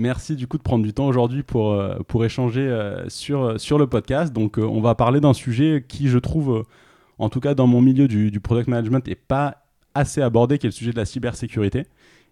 [0.00, 3.78] Merci du coup de prendre du temps aujourd'hui pour, euh, pour échanger euh, sur, sur
[3.78, 4.32] le podcast.
[4.32, 6.64] Donc euh, on va parler d'un sujet qui je trouve,
[7.18, 9.58] en tout cas dans mon milieu du, du product management, n'est pas
[9.94, 11.84] assez abordé, qui est le sujet de la cybersécurité.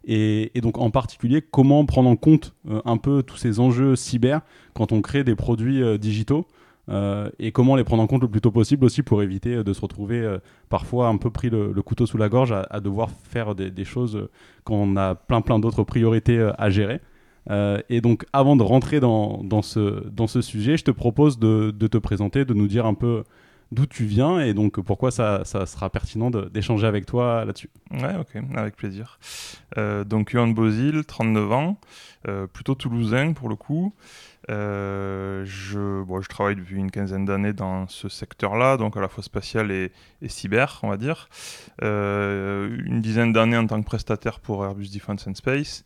[0.06, 2.54] Et, donc en particulier, comment prendre en compte
[2.86, 4.40] un peu tous ces enjeux cyber
[4.72, 6.46] quand on crée des produits digitaux
[7.38, 9.80] et comment les prendre en compte le plus tôt possible aussi pour éviter de se
[9.82, 10.38] retrouver
[10.70, 13.84] parfois un peu pris le, couteau sous la gorge à, à devoir faire des, des,
[13.84, 14.28] choses
[14.64, 17.00] quand on a plein plein d'autres priorités à gérer.
[17.50, 21.38] Euh, et donc, avant de rentrer dans, dans, ce, dans ce sujet, je te propose
[21.38, 23.24] de, de, te présenter, de nous dire un peu
[23.70, 27.70] d'où tu viens et donc pourquoi ça, ça sera pertinent d'échanger avec toi là-dessus.
[27.90, 29.18] Ouais, ok, avec plaisir.
[29.76, 31.78] Euh, donc, Yohan Bozil, 39 ans,
[32.26, 33.94] euh, plutôt toulousain pour le coup.
[34.50, 39.08] Euh, je, bon, je travaille depuis une quinzaine d'années dans ce secteur-là, donc à la
[39.08, 39.90] fois spatial et,
[40.26, 41.28] cyber, on va dire.
[41.82, 45.84] Euh, une dizaine d'années en tant que prestataire pour Airbus Defence and Space,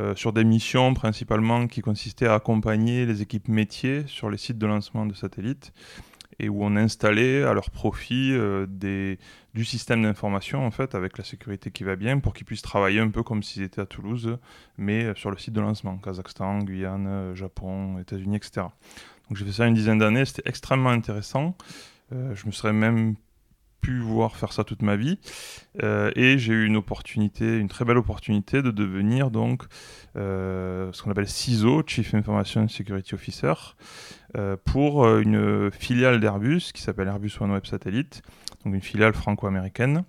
[0.00, 4.58] euh, sur des missions principalement qui consistaient à accompagner les équipes métiers sur les sites
[4.58, 5.72] de lancement de satellites
[6.38, 8.34] et où on installait à leur profit
[8.66, 9.18] des,
[9.54, 13.00] du système d'information en fait avec la sécurité qui va bien pour qu'ils puissent travailler
[13.00, 14.38] un peu comme s'ils étaient à Toulouse
[14.78, 18.66] mais euh, sur le site de lancement Kazakhstan, Guyane, euh, Japon, États-Unis, etc.
[19.28, 21.56] Donc j'ai fait ça une dizaine d'années, c'était extrêmement intéressant.
[22.12, 23.16] Euh, je me serais même
[23.80, 25.18] pu voir faire ça toute ma vie
[25.82, 29.64] euh, et j'ai eu une opportunité, une très belle opportunité de devenir donc
[30.14, 33.54] ce qu'on appelle CISO, Chief Information Security Officer,
[34.66, 38.22] pour une filiale d'Airbus qui s'appelle Airbus OneWeb Satellite,
[38.64, 40.04] donc une filiale franco-américaine.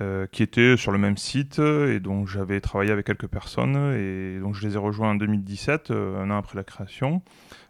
[0.00, 4.40] Euh, qui était sur le même site et dont j'avais travaillé avec quelques personnes et
[4.40, 7.22] donc je les ai rejoints en 2017, un an après la création,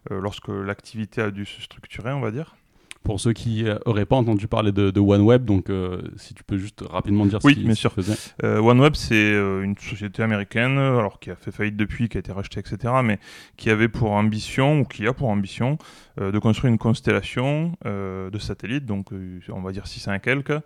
[0.08, 2.56] lorsque l'activité a dû se structurer, on va dire
[3.04, 6.56] pour ceux qui n'auraient pas entendu parler de, de OneWeb, donc euh, si tu peux
[6.56, 8.16] juste rapidement dire oui, ce qu'il faisait.
[8.42, 12.20] Euh, OneWeb, c'est euh, une société américaine, alors qui a fait faillite depuis, qui a
[12.20, 13.18] été rachetée, etc., mais
[13.56, 15.78] qui avait pour ambition, ou qui a pour ambition,
[16.18, 19.10] euh, de construire une constellation euh, de satellites, donc
[19.50, 20.58] on va dire 600 et quelques,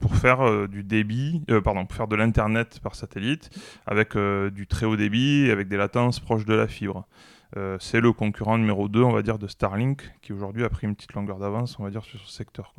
[0.00, 3.50] pour faire du débit, pardon, pour faire de l'Internet par satellite,
[3.86, 7.06] avec du très haut débit, avec des latences proches de la fibre.
[7.56, 10.86] Euh, c'est le concurrent numéro 2, on va dire, de Starlink, qui aujourd'hui a pris
[10.86, 12.72] une petite longueur d'avance, on va dire, sur ce secteur.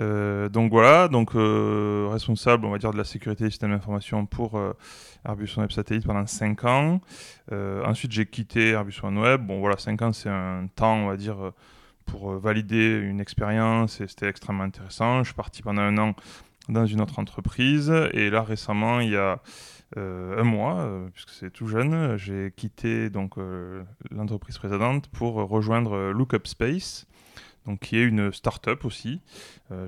[0.00, 4.26] Euh, donc voilà, donc euh, responsable, on va dire, de la sécurité des systèmes d'information
[4.26, 4.60] pour
[5.24, 7.00] Airbus OneWeb Satellite pendant 5 ans.
[7.52, 9.46] Ensuite, j'ai quitté Airbus OneWeb.
[9.46, 11.52] Bon voilà, 5 ans, c'est un temps, on va dire,
[12.06, 15.18] pour valider une expérience et c'était extrêmement intéressant.
[15.18, 16.14] Je suis parti pendant un an
[16.68, 19.40] dans une autre entreprise et là, récemment, il y a
[19.96, 26.10] un mois, euh, puisque c'est tout jeune, j'ai quitté donc euh, l'entreprise précédente pour rejoindre
[26.10, 27.06] Lookup Space,
[27.66, 29.22] donc qui est une start-up aussi.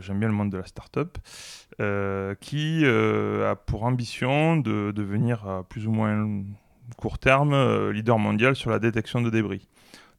[0.00, 1.18] J'aime bien le monde de la start-up,
[2.40, 6.42] qui a pour ambition de devenir à plus ou moins
[6.96, 9.68] court terme leader mondial sur la détection de débris.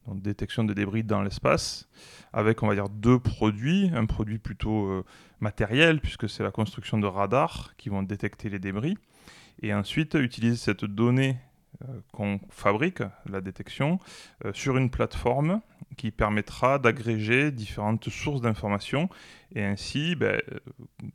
[0.06, 1.88] Donc détection de débris dans l'espace,
[2.32, 5.04] avec on va dire deux produits, un produit plutôt
[5.40, 8.96] matériel puisque c'est la construction de radars qui vont détecter les débris
[9.62, 11.36] et ensuite utiliser cette donnée
[11.84, 14.00] euh, qu'on fabrique, la détection,
[14.44, 15.60] euh, sur une plateforme
[15.96, 19.08] qui permettra d'agréger différentes sources d'informations
[19.54, 20.58] et ainsi ben, euh,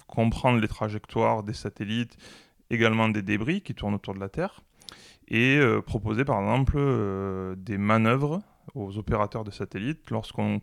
[0.07, 2.15] comprendre les trajectoires des satellites,
[2.69, 4.61] également des débris qui tournent autour de la Terre,
[5.27, 6.77] et proposer par exemple
[7.55, 8.41] des manœuvres
[8.75, 10.61] aux opérateurs de satellites lorsqu'on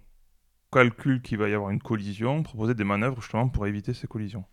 [0.71, 4.45] calcule qu'il va y avoir une collision, proposer des manœuvres justement pour éviter ces collisions.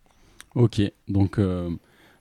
[0.54, 1.38] Ok, donc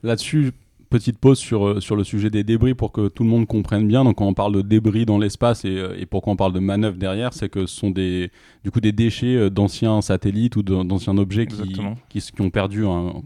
[0.03, 0.52] là-dessus,
[0.89, 3.87] petite pause sur, euh, sur le sujet des débris pour que tout le monde comprenne
[3.87, 4.03] bien.
[4.03, 6.59] Donc, quand on parle de débris dans l'espace et, euh, et, pourquoi on parle de
[6.59, 8.31] manœuvre derrière, c'est que ce sont des,
[8.63, 11.73] du coup, des déchets euh, d'anciens satellites ou d'anciens objets qui,
[12.09, 13.23] qui, qui, ont perdu, qu'on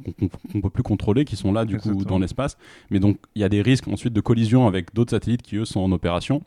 [0.53, 1.99] ne peut plus contrôler, qui sont là, du Exactement.
[1.99, 2.57] coup, dans l'espace.
[2.89, 5.65] Mais donc, il y a des risques ensuite de collision avec d'autres satellites qui, eux,
[5.65, 6.41] sont en opération.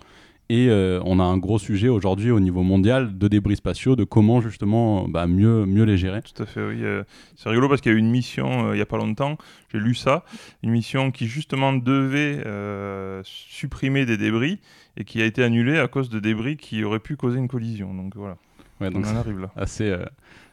[0.50, 4.04] Et euh, on a un gros sujet aujourd'hui au niveau mondial de débris spatiaux, de
[4.04, 6.20] comment justement bah, mieux, mieux les gérer.
[6.20, 6.84] Tout à fait, oui.
[6.84, 7.02] Euh,
[7.34, 9.38] c'est rigolo parce qu'il y a eu une mission euh, il n'y a pas longtemps,
[9.72, 10.24] j'ai lu ça,
[10.62, 14.60] une mission qui justement devait euh, supprimer des débris
[14.98, 17.94] et qui a été annulée à cause de débris qui auraient pu causer une collision.
[17.94, 18.36] Donc voilà.
[18.82, 19.50] Ouais, donc on en arrive là.
[19.56, 19.96] Assez,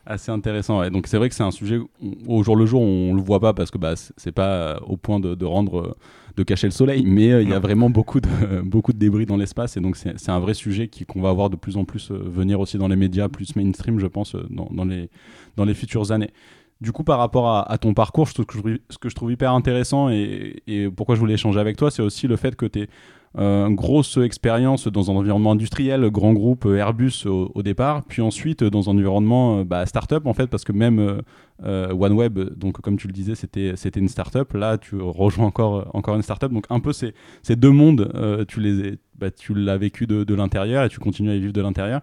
[0.05, 0.89] assez intéressant.
[0.89, 1.79] Donc c'est vrai que c'est un sujet
[2.27, 5.19] au jour le jour on le voit pas parce que bah, c'est pas au point
[5.19, 5.97] de, rendre
[6.35, 8.29] de cacher le soleil, mais il y a vraiment beaucoup de
[8.63, 11.55] beaucoup de débris dans l'espace et donc c'est un vrai sujet qu'on va avoir de
[11.55, 15.09] plus en plus venir aussi dans les médias plus mainstream, je pense, dans, les
[15.57, 16.31] dans les futures années.
[16.79, 19.53] Du coup, par rapport à, ton parcours, ce que, je, ce que, je, trouve hyper
[19.53, 22.79] intéressant et, et pourquoi je voulais échanger avec toi, c'est aussi le fait que tu
[22.79, 22.87] es euh,
[23.35, 28.63] une grosse expérience dans un environnement industriel, grand groupe euh, Airbus au, départ, puis ensuite
[28.63, 31.21] dans un environnement euh, bah, startup en fait, parce que même
[31.63, 34.51] OneWeb, donc comme tu le disais, c'était c'était une startup.
[34.53, 36.51] Là, tu rejoins encore encore une startup.
[36.51, 37.13] Donc un peu ces,
[37.43, 38.11] ces deux mondes,
[38.47, 41.53] tu les bah, tu l'as vécu de, de l'intérieur et tu continues à y vivre
[41.53, 42.01] de l'intérieur.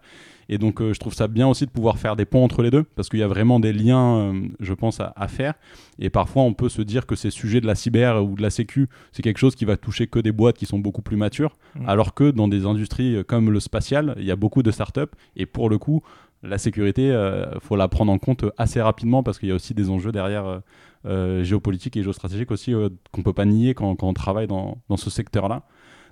[0.48, 2.70] Et donc, euh, je trouve ça bien aussi de pouvoir faire des ponts entre les
[2.70, 5.54] deux, parce qu'il y a vraiment des liens, euh, je pense, à, faire.
[5.98, 8.50] Et parfois, on peut se dire que ces sujets de la cyber ou de la
[8.50, 11.56] sécu, c'est quelque chose qui va toucher que des boîtes qui sont beaucoup plus matures,
[11.74, 11.88] mmh.
[11.88, 15.00] alors que dans des industries euh, comme le spatial, il y a beaucoup de startups.
[15.36, 16.02] Et pour le coup,
[16.42, 19.74] la sécurité, il faut la prendre en compte assez rapidement, parce qu'il y a aussi
[19.74, 20.62] des enjeux derrière.
[21.04, 25.10] géopolitiques et géostratégiques aussi qu'on ne peut pas nier quand, on travaille dans, dans ce
[25.10, 25.64] secteur-là.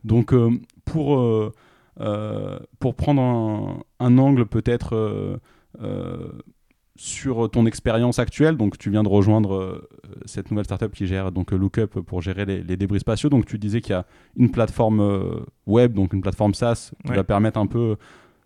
[0.03, 0.35] Donc
[0.85, 1.53] pour euh,
[1.99, 5.39] pour prendre un, angle peut-être euh,
[5.81, 6.31] euh,
[6.97, 9.87] sur ton expérience actuelle, donc tu viens de rejoindre
[10.25, 13.29] cette nouvelle startup qui gère donc Lookup pour gérer les, débris spatiaux.
[13.29, 14.07] Donc tu disais qu'il y a
[14.37, 17.97] une plateforme web, donc une plateforme SaaS qui va permettre un peu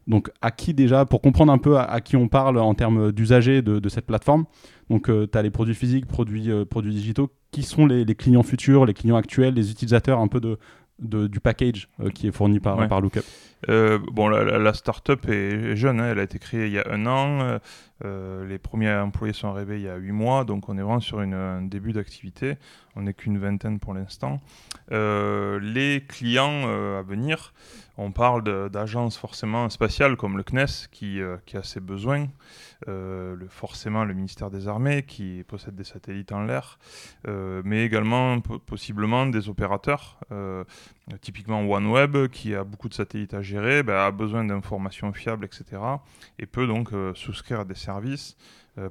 [0.09, 3.63] donc à qui déjà, pour comprendre un peu à, qui on parle en termes d'usagers
[3.63, 4.47] de, cette plateforme,
[4.89, 8.85] donc tu as les produits physiques, produits, produits digitaux, qui sont les, les, clients futurs,
[8.85, 10.59] les clients actuels, les utilisateurs un peu de,
[11.01, 13.25] du package euh, qui est fourni par, par Lookup
[13.69, 16.11] euh, Bon, la, la, startup est jeune, hein.
[16.11, 17.59] elle a été créée il y a un an.
[18.05, 21.01] Euh, les premiers employés sont arrivés il y a huit mois, donc on est vraiment
[21.01, 22.57] sur un début d'activité.
[22.97, 24.41] On n'est qu'une vingtaine pour l'instant.
[24.91, 26.69] les clients
[26.99, 27.53] à venir,
[27.97, 32.27] on parle d'agences forcément spatiales comme le CNES qui, a ses besoins.
[32.89, 36.79] Euh, forcément le ministère des Armées qui possède des satellites en l'air,
[37.29, 40.65] euh, mais également possiblement des opérateurs, euh,
[41.21, 45.65] typiquement OneWeb qui a beaucoup de satellites à gérer, ben, a besoin d'informations fiables, etc.
[46.39, 47.90] et peut donc souscrire à des services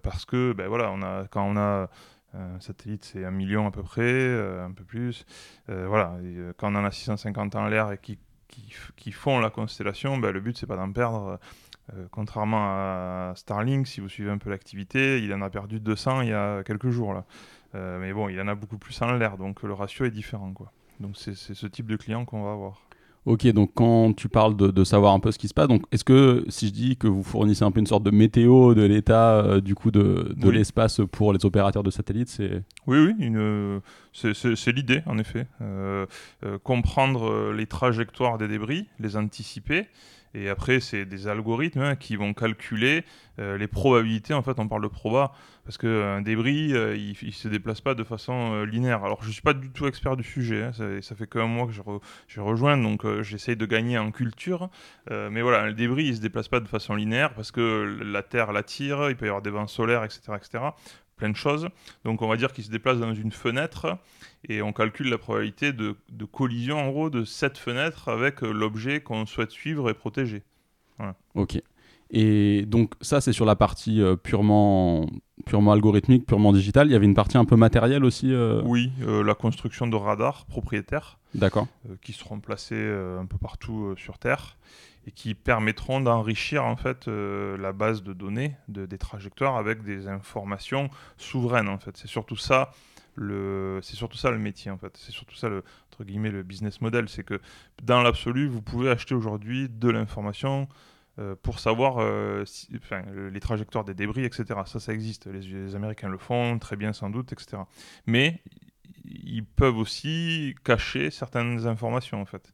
[0.04, 1.90] parce que ben, voilà, on a, quand on a
[2.34, 5.26] un satellite, c'est un million à peu près, un peu plus.
[5.68, 6.18] voilà,
[6.58, 8.20] quand on en a 650 en l'air et qui,
[8.96, 11.40] qui, font la constellation, ben, le but c'est pas d'en perdre
[11.96, 16.22] euh, contrairement à Starlink, si vous suivez un peu l'activité, il en a perdu 200
[16.22, 17.14] il y a quelques jours.
[17.14, 17.26] Là.
[17.76, 20.54] Euh, mais bon, il en a beaucoup plus en l'air, donc le ratio est différent.
[20.54, 20.72] Quoi.
[21.00, 22.82] Donc c'est ce type de client qu'on va avoir.
[23.30, 26.04] Ok, donc quand tu parles de, savoir un peu ce qui se passe, donc est-ce
[26.04, 29.36] que si je dis que vous fournissez un peu une sorte de météo de l'état
[29.36, 33.82] euh, du coup de, de l'espace pour les opérateurs de satellites, c'est oui oui,
[34.14, 35.46] c'est l'idée en effet,
[36.64, 39.86] comprendre les trajectoires des débris, les anticiper
[40.34, 43.04] et après, c'est des algorithmes hein, qui vont calculer
[43.40, 44.34] euh, les probabilités.
[44.34, 45.32] En fait, on parle de proba
[45.64, 49.04] parce qu'un débris, euh, il ne se déplace pas de façon euh, linéaire.
[49.04, 50.64] Alors, je suis pas du tout expert du sujet.
[50.64, 51.82] Hein, ça, fait qu'un mois que je,
[52.28, 54.70] je rejoins, donc j'essaye de gagner en culture.
[55.10, 58.52] mais voilà, le débris, il se déplace pas de façon linéaire parce que la Terre
[58.52, 60.34] l'attire, il peut y avoir des vents solaires, etc.
[60.36, 60.60] etc
[61.20, 61.70] plein de choses.
[62.06, 63.98] Donc on va dire qu'il se déplace dans une fenêtre
[64.48, 65.96] et on calcule la probabilité de,
[66.32, 70.44] collision en gros de cette fenêtre avec euh, l'objet qu'on souhaite suivre et protéger.
[71.36, 71.62] Ok.
[72.12, 75.06] Et donc ça c'est sur la partie euh, purement
[75.46, 76.88] purement algorithmique, purement digitale.
[76.88, 78.34] Il y avait une partie un peu matérielle aussi.
[78.34, 81.20] Euh oui, la construction de radars propriétaires.
[81.36, 81.68] D'accord.
[82.02, 84.58] qui seront placés un peu partout sur Terre
[85.08, 90.08] et qui permettront d'enrichir en fait la base de données de, des trajectoires avec des
[90.08, 91.96] informations souveraines en fait.
[91.98, 92.72] C'est surtout ça
[93.82, 94.96] c'est surtout ça le métier en fait.
[94.96, 95.64] C'est surtout ça le
[96.00, 97.42] entre guillemets le business model, c'est que
[97.84, 100.70] dans l'absolu, vous pouvez acheter aujourd'hui de l'information
[101.20, 102.46] euh, pour savoir euh,
[103.34, 104.62] les trajectoires des débris, etc.
[104.66, 105.28] Ça, ça existe.
[105.28, 107.64] Les, Américains le font très bien sans doute, etc.
[108.06, 108.42] Mais
[109.04, 112.54] ils peuvent aussi cacher certaines informations en fait.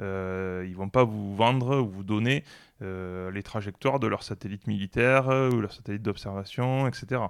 [0.00, 2.44] Euh, ils vont pas vous vendre ou vous donner
[2.82, 7.22] euh, les trajectoires de leurs satellites militaires ou leurs satellites d'observation, etc.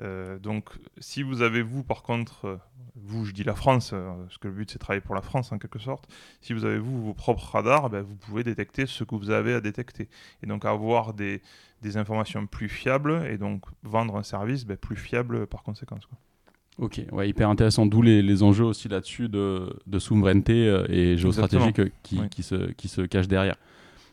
[0.00, 2.56] Euh, donc, si vous avez, vous, par contre, euh,
[2.94, 5.50] vous, je dis la France, euh, parce que le but c'est travailler pour la France
[5.52, 6.08] en quelque sorte,
[6.40, 9.54] si vous avez, vous, vos propres radars, ben, vous pouvez détecter ce que vous avez
[9.54, 10.08] à détecter.
[10.42, 11.42] Et donc, avoir des,
[11.94, 16.08] informations plus fiables et donc vendre un service ben, plus fiable par conséquence.
[16.78, 17.86] Ok, ouais, hyper intéressant.
[17.86, 22.88] D'où les, les, enjeux aussi là-dessus de, de souveraineté et géostratégique qui, qui, se, qui
[22.88, 23.56] se cachent derrière.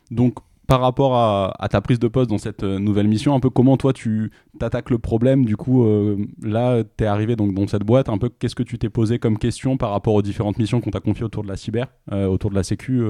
[0.10, 3.50] Donc, par rapport à, ta prise de poste dans cette euh, nouvelle mission, un peu
[3.50, 5.46] comment toi tu t'attaques le problème?
[5.46, 8.10] Du coup, euh, là, tu es arrivé donc, dans cette boîte.
[8.10, 10.92] Un peu, qu'est-ce que tu t'es posé comme question par rapport aux différentes missions qu'on
[10.92, 13.04] t'a confiées autour de la cyber, euh, autour de la sécu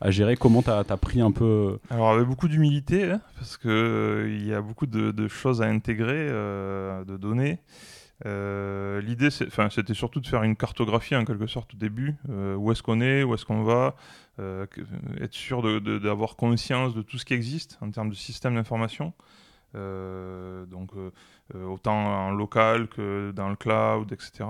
[0.00, 0.36] à gérer?
[0.36, 4.60] Comment tu as, pris un peu Alors, avec beaucoup d'humilité, hein, parce qu'il y a
[4.60, 7.58] beaucoup de, choses à intégrer, de données.
[8.24, 12.14] L'idée, c'était surtout de faire une cartographie en quelque sorte au début.
[12.28, 13.96] où est-ce qu'on est, où est-ce qu'on va,
[14.38, 14.66] euh,
[15.20, 19.12] être sûr d'avoir conscience de tout ce qui existe en termes de système d'information.
[19.74, 21.10] Euh, donc euh,
[21.66, 24.48] autant en local que dans le cloud, etc.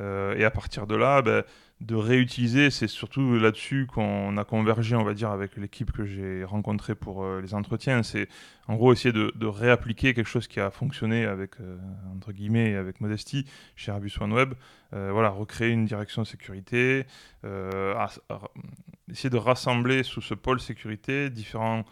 [0.00, 1.42] et à partir de là, ben,
[1.80, 6.42] de réutiliser, c'est surtout là-dessus qu'on a convergé, on va dire, avec l'équipe que j'ai
[6.42, 8.02] rencontrée pour euh, les entretiens.
[8.02, 8.28] C'est
[8.66, 11.78] en gros essayer de, réappliquer quelque chose qui a fonctionné avec, euh,
[12.16, 14.54] entre guillemets, avec modestie chez Airbus OneWeb.
[14.92, 17.06] Euh, voilà, recréer une direction sécurité,
[17.44, 21.84] essayer de rassembler sous ce pôle sécurité différents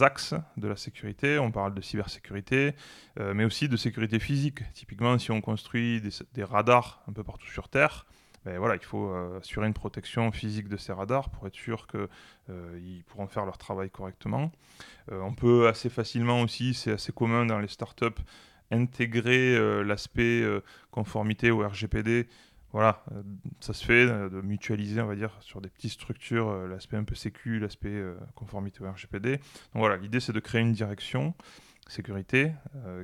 [0.00, 1.38] axes de la sécurité.
[1.38, 2.72] On parle de cybersécurité,
[3.18, 4.60] mais aussi de sécurité physique.
[4.72, 6.00] Typiquement, si on construit
[6.32, 8.06] des radars un peu partout sur Terre,
[8.44, 12.08] voilà, il faut euh, assurer une protection physique de ces radars pour être sûr qu'ils
[12.50, 14.52] euh, pourront faire leur travail correctement.
[15.10, 18.20] Euh, on peut assez facilement aussi, c'est assez commun dans les startups,
[18.70, 20.42] intégrer l'aspect
[20.90, 22.26] conformité au RGPD.
[22.72, 23.04] Voilà,
[23.60, 27.14] ça se fait de mutualiser, on va dire, sur des petites structures, l'aspect un peu
[27.14, 28.02] sécu, l'aspect
[28.34, 29.36] conformité au RGPD.
[29.36, 29.42] Donc
[29.74, 31.34] voilà, l'idée c'est de créer une direction
[31.88, 32.52] sécurité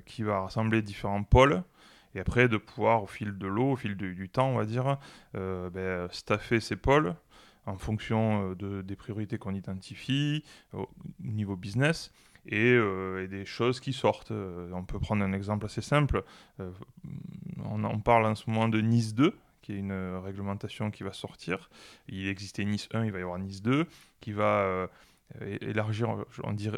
[0.07, 1.63] qui va rassembler différents pôles
[2.15, 4.99] et après de pouvoir au fil de l'eau, au fil du, temps, on va dire,
[5.35, 7.15] euh, ben, staffer ses pôles
[7.67, 10.89] en fonction euh, de, des priorités qu'on identifie au
[11.21, 12.13] niveau business
[12.47, 14.33] et, euh, des choses qui sortent.
[14.33, 16.25] on peut prendre un exemple assez simple.
[17.63, 21.71] On, parle en ce moment de Nice 2, qui est une réglementation qui va sortir.
[22.09, 23.87] Il existait Nice 1, il va y avoir Nice 2,
[24.21, 24.89] qui va
[25.61, 26.25] élargir,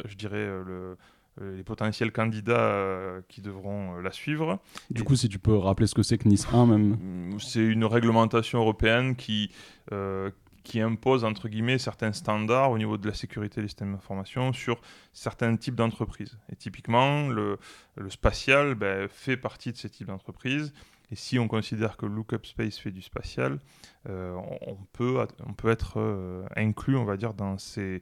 [0.05, 0.95] je dirais, le, euh,
[1.41, 4.59] les potentiels candidats euh, qui devront euh, la suivre.
[4.89, 6.97] Du coup, si tu peux rappeler ce que c'est que Nice 1 même
[7.33, 9.51] mm, C'est une réglementation européenne qui,
[10.63, 14.79] qui impose, entre guillemets, certains standards au niveau de la sécurité des systèmes d'information sur
[15.11, 16.37] certains types d'entreprises.
[16.51, 17.57] Et typiquement, le,
[17.95, 20.73] le spatial ben, fait partie de ces types d'entreprises.
[21.11, 23.59] Et si on considère que Lookup Space fait du spatial,
[24.07, 28.01] on, peut, on peut être inclus, on va dire, dans ces,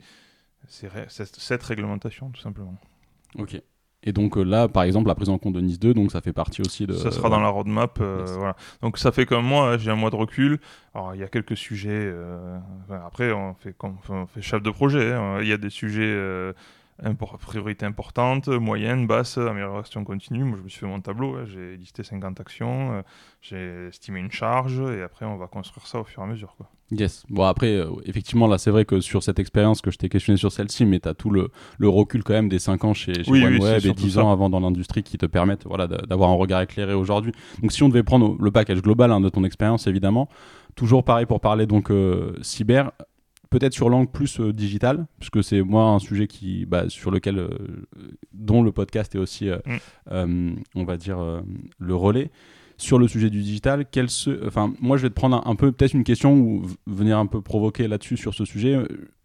[0.68, 2.78] ces, cette réglementation, tout simplement.
[3.38, 3.62] Ok.
[4.04, 6.22] Et donc euh, là, par exemple, la prise en compte de Nice 2, donc ça
[6.22, 6.94] fait partie aussi de.
[6.94, 8.00] Ça sera dans la roadmap.
[8.02, 8.56] Euh, voilà.
[8.82, 10.60] Donc ça fait comme moi, j'ai un mois de recul.
[10.96, 11.90] Alors il y a quelques sujets.
[11.92, 12.58] Euh,
[13.06, 15.14] après, on fait, on fait chef de projet.
[15.14, 15.40] Hein.
[15.42, 16.18] Il y a des sujets
[17.39, 20.43] priorité importante, moyenne, basse, amélioration continue.
[20.43, 21.46] Moi, je me suis fait mon tableau, hein.
[21.46, 23.01] j'ai listé 50 actions, euh,
[23.41, 26.55] j'ai estimé une charge, et après, on va construire ça au fur et à mesure.
[26.58, 26.70] Quoi.
[26.91, 27.24] Yes.
[27.29, 30.38] Bon, après, euh, effectivement, là, c'est vrai que sur cette expérience que je t'ai questionné
[30.38, 33.24] sur celle-ci, mais tu as tout le, le, recul quand même des 5 ans chez,
[33.24, 36.62] chez OneWeb et 10 ans avant dans l'industrie qui te permettent voilà, d'avoir un regard
[36.62, 37.31] éclairé aujourd'hui.
[37.62, 40.27] Donc, si on devait prendre le package global hein, de ton expérience, évidemment,
[40.75, 42.91] toujours pareil pour parler donc euh, cyber,
[43.51, 47.38] peut-être sur l'angle plus euh, digital, puisque c'est moi un sujet qui, bah, sur lequel,
[47.38, 47.50] euh,
[48.34, 49.60] dont le podcast est aussi, euh,
[50.25, 50.55] mm.
[50.74, 51.43] on va dire,
[51.77, 52.31] le relais.
[52.77, 54.48] Sur le sujet du digital, quel se...
[54.48, 57.39] enfin, moi je vais te prendre un, peu, peut-être une question ou venir un peu
[57.39, 58.75] provoquer là-dessus sur ce sujet.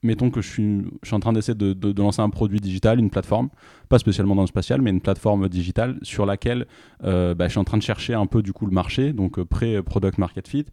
[0.02, 2.98] Mettons que je suis, je suis en train d'essayer de, de, lancer un produit digital,
[2.98, 3.48] une plateforme,
[3.88, 6.66] pas spécialement dans le spatial, mais une plateforme digitale sur laquelle
[7.02, 10.18] bah, je suis en train de chercher un peu du coup le marché, donc pré-product
[10.18, 10.66] market fit.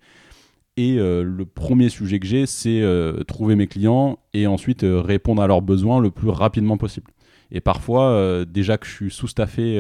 [0.76, 5.02] Et euh, le premier sujet que j'ai, c'est euh, trouver mes clients et ensuite euh,
[5.02, 7.12] répondre à leurs besoins le plus rapidement possible.
[7.52, 9.80] Et parfois, déjà que je suis sous-staffé,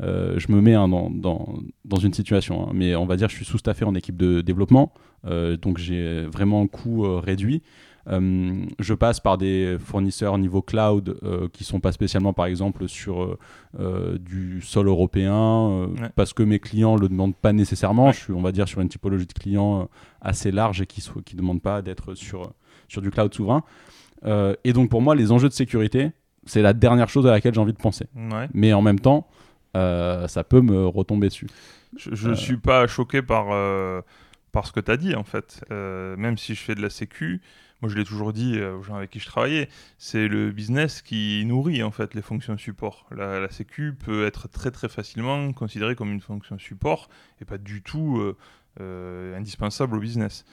[0.00, 2.72] je me mets hein, dans, une situation, hein.
[2.74, 4.92] mais on va dire que je suis sous-staffé en équipe de développement,
[5.24, 7.62] donc j'ai vraiment un coût réduit.
[8.08, 12.88] Euh, je passe par des fournisseurs niveau cloud euh, qui sont pas spécialement, par exemple,
[12.88, 13.36] sur
[13.80, 18.12] euh, du sol européen, parce que mes clients le demandent pas nécessairement.
[18.12, 19.88] Je suis, on va dire, sur une typologie de clients
[20.20, 22.52] assez large et qui ne qui demandent pas d'être sur,
[22.88, 23.62] sur du cloud souverain.
[24.24, 26.12] et donc, pour moi, les enjeux de sécurité,
[26.44, 28.06] c'est la dernière chose à laquelle j'ai envie de penser.
[28.54, 29.26] Mais en même temps,
[29.74, 31.48] ça peut me retomber dessus.
[31.96, 33.46] Je ne suis pas choqué par,
[34.52, 35.64] par ce que tu as dit, en fait.
[35.70, 37.42] même si je fais de la sécu,
[37.82, 39.68] moi je l'ai toujours dit aux gens avec qui je travaillais,
[39.98, 43.06] c'est le business qui nourrit en fait les fonctions support.
[43.10, 47.08] La, la, sécu peut être très très facilement considérée comme une fonction support
[47.40, 48.36] et pas du tout euh,
[48.80, 50.44] euh, indispensable au business.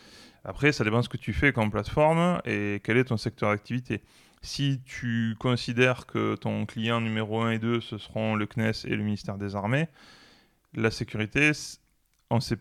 [0.45, 3.49] Après, ça dépend de ce que tu fais comme plateforme et quel est ton secteur
[3.51, 4.01] d'activité.
[4.41, 8.95] Si tu considères que ton client numéro 1 et 2, ce seront le CNES et
[8.95, 9.87] le ministère des Armées,
[10.73, 11.51] la sécurité,
[12.29, 12.57] on sait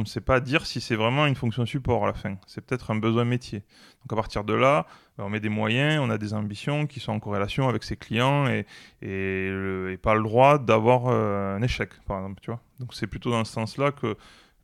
[0.00, 2.36] ne sait pas dire si c'est vraiment une fonction support à la fin.
[2.46, 3.60] C'est peut-être un besoin métier.
[4.02, 4.86] Donc à partir de là,
[5.16, 7.96] ben, on met des moyens, on a des ambitions qui sont en corrélation avec ses
[7.96, 8.66] clients et,
[9.02, 12.40] et, pas le droit d'avoir euh, un échec, par exemple.
[12.42, 14.16] Tu vois Donc c'est plutôt dans ce sens-là que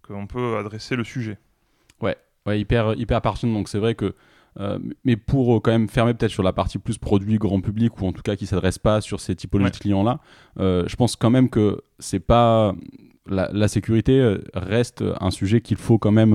[0.02, 1.38] qu'on peut adresser le sujet.
[2.00, 3.52] Ouais, ouais hyper, hyper pertinent.
[3.52, 4.14] Donc c'est vrai que
[4.58, 8.00] euh, mais pour euh, quand même fermer peut-être sur la partie plus produit grand public
[8.00, 10.18] ou en tout cas qui s'adresse pas sur ces typologies de clients là,
[10.58, 12.74] euh, je pense quand même que c'est pas
[13.30, 16.32] la, sécurité reste un sujet qu'il faut quand même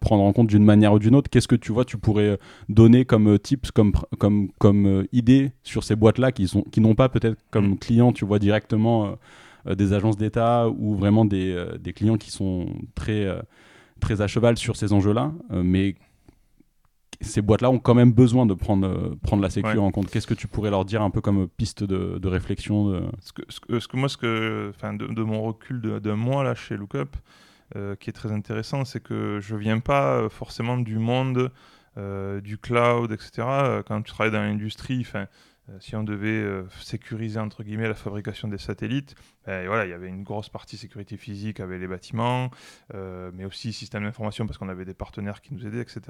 [0.00, 1.30] prendre en compte d'une manière ou d'une autre.
[1.30, 5.96] Qu'est-ce que tu vois, tu pourrais donner comme tips, comme, comme, comme idée sur ces
[5.96, 7.78] boîtes-là qui, sont, qui n'ont pas peut-être comme mm.
[7.78, 9.16] clients, tu vois, directement
[9.68, 13.28] des agences d'État ou vraiment des, des, clients qui sont très,
[14.00, 15.96] très à cheval sur ces enjeux-là, mais
[17.20, 20.10] ces boîtes-là ont quand même besoin de prendre, euh, prendre la sécurité en compte.
[20.10, 23.02] Qu'est-ce que tu pourrais leur dire un peu comme piste de, réflexion de...
[23.20, 26.76] Ce, que, ce, que, moi, ce que, de, de mon recul d'un mois là, chez
[26.76, 27.16] Lookup,
[27.76, 31.50] euh, qui est très intéressant, c'est que je viens pas euh, forcément du monde
[32.42, 33.82] du cloud, etc.
[33.86, 35.26] Quand tu travailles dans l'industrie, euh,
[35.78, 39.14] si on devait euh, sécuriser entre guillemets la fabrication des satellites,
[39.46, 42.50] ben, voilà, il y avait une grosse partie sécurité physique avec les bâtiments,
[42.94, 46.00] euh, mais aussi système d'information parce qu'on avait des partenaires qui nous aidaient, etc.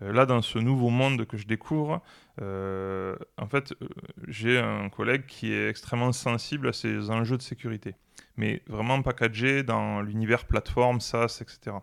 [0.00, 2.02] là, dans ce nouveau monde que je découvre,
[2.38, 3.74] en fait,
[4.28, 7.94] j'ai un collègue qui est extrêmement sensible à ces enjeux de sécurité,
[8.36, 11.76] mais vraiment packagé dans l'univers plateforme, SaaS, etc.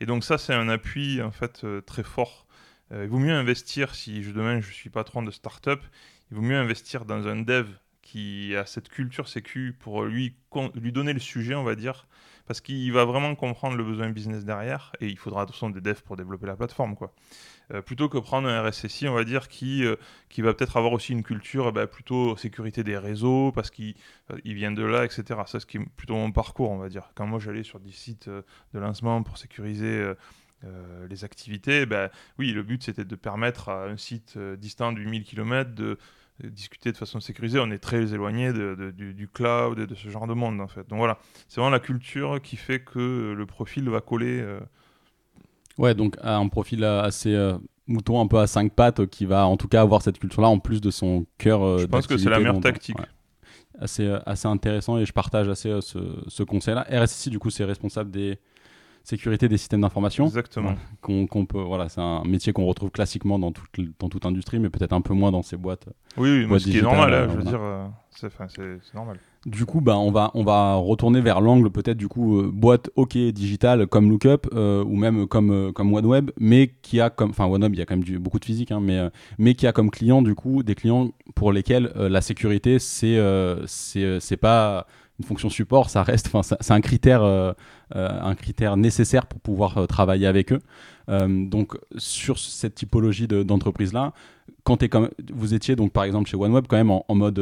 [0.00, 2.46] Et donc ça, c'est un appui en fait très fort.
[2.92, 5.80] il vaut mieux investir si demain je suis patron de start-up
[6.30, 7.66] il vaut mieux investir dans un dev
[8.02, 10.34] qui a cette culture sécu pour lui,
[10.74, 12.06] lui donner le sujet, on va dire,
[12.46, 15.68] parce qu'il va vraiment comprendre le besoin business derrière, et il faudra de toute façon
[15.68, 17.12] des devs pour développer la plateforme, quoi.
[17.74, 19.96] Euh, plutôt que prendre un RSSI, on va dire, qui, euh,
[20.30, 23.94] qui va peut-être avoir aussi une culture bah, plutôt sécurité des réseaux, parce qu'il
[24.30, 25.40] euh, vient de là, etc.
[25.44, 27.10] Ça, c'est plutôt mon parcours, on va dire.
[27.14, 30.14] Quand moi j'allais sur des sites de lancement pour sécuriser
[31.08, 35.24] les activités, bah, oui, le but c'était de permettre à un site distant de 8000
[35.24, 35.98] km de
[36.44, 40.26] discuter de façon sécurisée, on est très éloigné de, du, cloud et de ce genre
[40.26, 40.88] de monde en fait.
[40.88, 41.18] Donc voilà,
[41.48, 44.40] c'est vraiment la culture qui fait que le profil va coller.
[44.40, 44.60] Euh.
[45.78, 49.56] Ouais, donc un profil assez euh, mouton, un peu à cinq pattes, qui va en
[49.56, 51.62] tout cas avoir cette culture-là en plus de son cœur.
[51.62, 52.96] Euh, je pense que c'est la meilleure tactique.
[53.80, 56.84] Assez, assez intéressant et je partage assez ce, ce conseil-là.
[56.90, 58.38] RSSI, du coup, c'est responsable des
[59.04, 60.26] sécurité des systèmes d'information.
[60.26, 60.74] Exactement.
[61.00, 64.70] Qu'on peut, voilà, c'est un métier qu'on retrouve classiquement dans toute, dans toute industrie, mais
[64.70, 65.86] peut-être un peu moins dans ces boîtes.
[66.16, 69.18] Oui, oui ce qui est normal, euh, je veux dire, euh, c'est normal.
[69.46, 72.90] Du coup, bah, on, va, on va retourner vers l'angle peut-être du coup euh, boîte
[72.96, 77.74] OK digital comme Lookup ou même comme, comme OneWeb, mais qui a comme, enfin OneWeb,
[77.74, 79.08] il y a quand même du, beaucoup de physique, hein, mais,
[79.38, 83.18] mais qui a comme client du coup des clients pour lesquels la sécurité c'est
[83.66, 84.86] c'est pas
[85.18, 87.52] une fonction support, ça reste, enfin, c'est un critère, euh, euh,
[87.94, 90.60] un critère nécessaire pour pouvoir euh, travailler avec eux.
[91.08, 94.12] donc sur cette typologie d'entreprise là,
[94.64, 97.38] quand es comme, vous étiez donc par exemple chez OneWeb quand même en, mode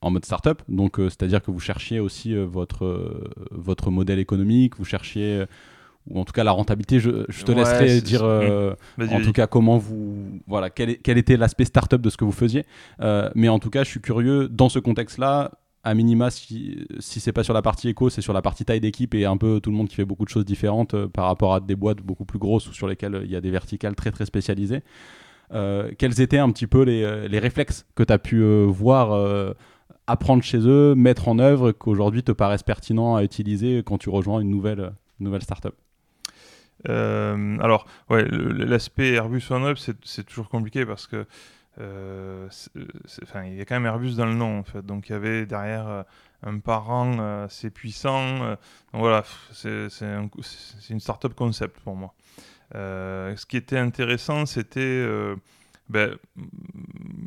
[0.00, 5.44] en mode startup, donc c'est-à-dire que vous cherchiez aussi votre votre modèle économique, vous cherchiez
[6.08, 7.10] ou en tout cas la rentabilité, je,
[7.44, 12.08] te laisserai dire en tout cas comment vous voilà quel, quel était l'aspect startup de
[12.08, 12.64] ce que vous faisiez.
[13.34, 15.50] mais en tout cas, je suis curieux dans ce contexte-là
[15.82, 18.80] à minima, si, si c'est pas sur la partie éco, c'est sur la partie taille
[18.80, 21.26] d'équipe et un peu tout le monde qui fait beaucoup de choses différentes euh, par
[21.26, 23.50] rapport à des boîtes beaucoup plus grosses ou sur lesquelles euh, il y a des
[23.50, 24.82] verticales très très spécialisées.
[25.52, 29.54] Euh, quels étaient un petit peu les, les réflexes que tu as pu voir
[30.06, 34.40] apprendre chez eux, mettre en œuvre, qu'aujourd'hui te paraissent pertinents à utiliser quand tu rejoins
[34.40, 35.74] une nouvelle, nouvelle startup?
[36.86, 41.26] Alors, ouais, l'aspect Airbus OneWeb, c'est toujours compliqué parce que
[41.78, 45.14] euh, il y a quand même Airbus dans le nom en fait, donc il y
[45.14, 46.02] avait derrière euh,
[46.42, 48.56] un parent euh, assez puissant.
[48.92, 50.28] voilà, c'est un,
[50.90, 52.14] une startup concept pour moi.
[52.72, 55.06] ce qui était intéressant, c'était
[55.88, 56.16] ben,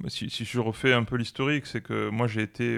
[0.08, 2.78] si, je refais un peu l'historique, c'est que moi j'ai été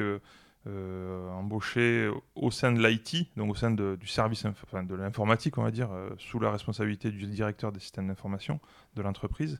[0.68, 5.72] embauché au sein de l'IT, donc au sein du service enfin, de l'informatique, on va
[5.72, 8.60] dire, sous la responsabilité du directeur des systèmes d'information
[8.96, 9.60] de l'entreprise.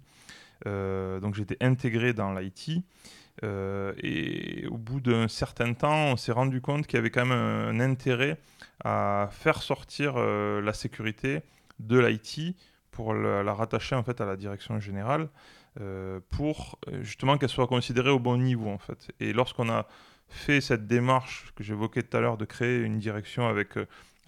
[0.68, 2.84] Euh, donc j'étais intégré dans l'IT.
[3.44, 7.26] Euh, et au bout d'un certain temps, on s'est rendu compte qu'il y avait quand
[7.26, 8.38] même un, intérêt
[8.84, 11.42] à faire sortir euh, la sécurité
[11.80, 12.56] de l'IT
[12.92, 15.28] pour la, rattacher en fait à la direction générale
[16.30, 19.12] pour justement qu'elle soit considérée au bon niveau en fait.
[19.20, 19.86] Et lorsqu'on a
[20.30, 23.78] fait cette démarche que j'évoquais tout à l'heure de créer une direction avec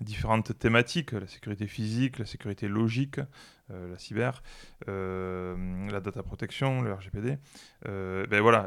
[0.01, 3.21] différentes thématiques, la sécurité physique, la sécurité logique,
[3.69, 4.41] la cyber,
[4.87, 7.37] euh, la data protection, le RGPD,
[7.87, 8.65] euh, ben voilà,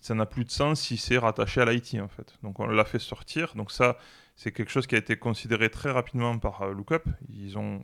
[0.00, 2.38] ça n'a plus de sens si c'est rattaché à l'IT en fait.
[2.42, 3.54] Donc on l'a fait sortir.
[3.54, 3.96] Donc ça,
[4.36, 7.04] c'est quelque chose qui a été considéré très rapidement par Lookup.
[7.30, 7.82] Ils ont,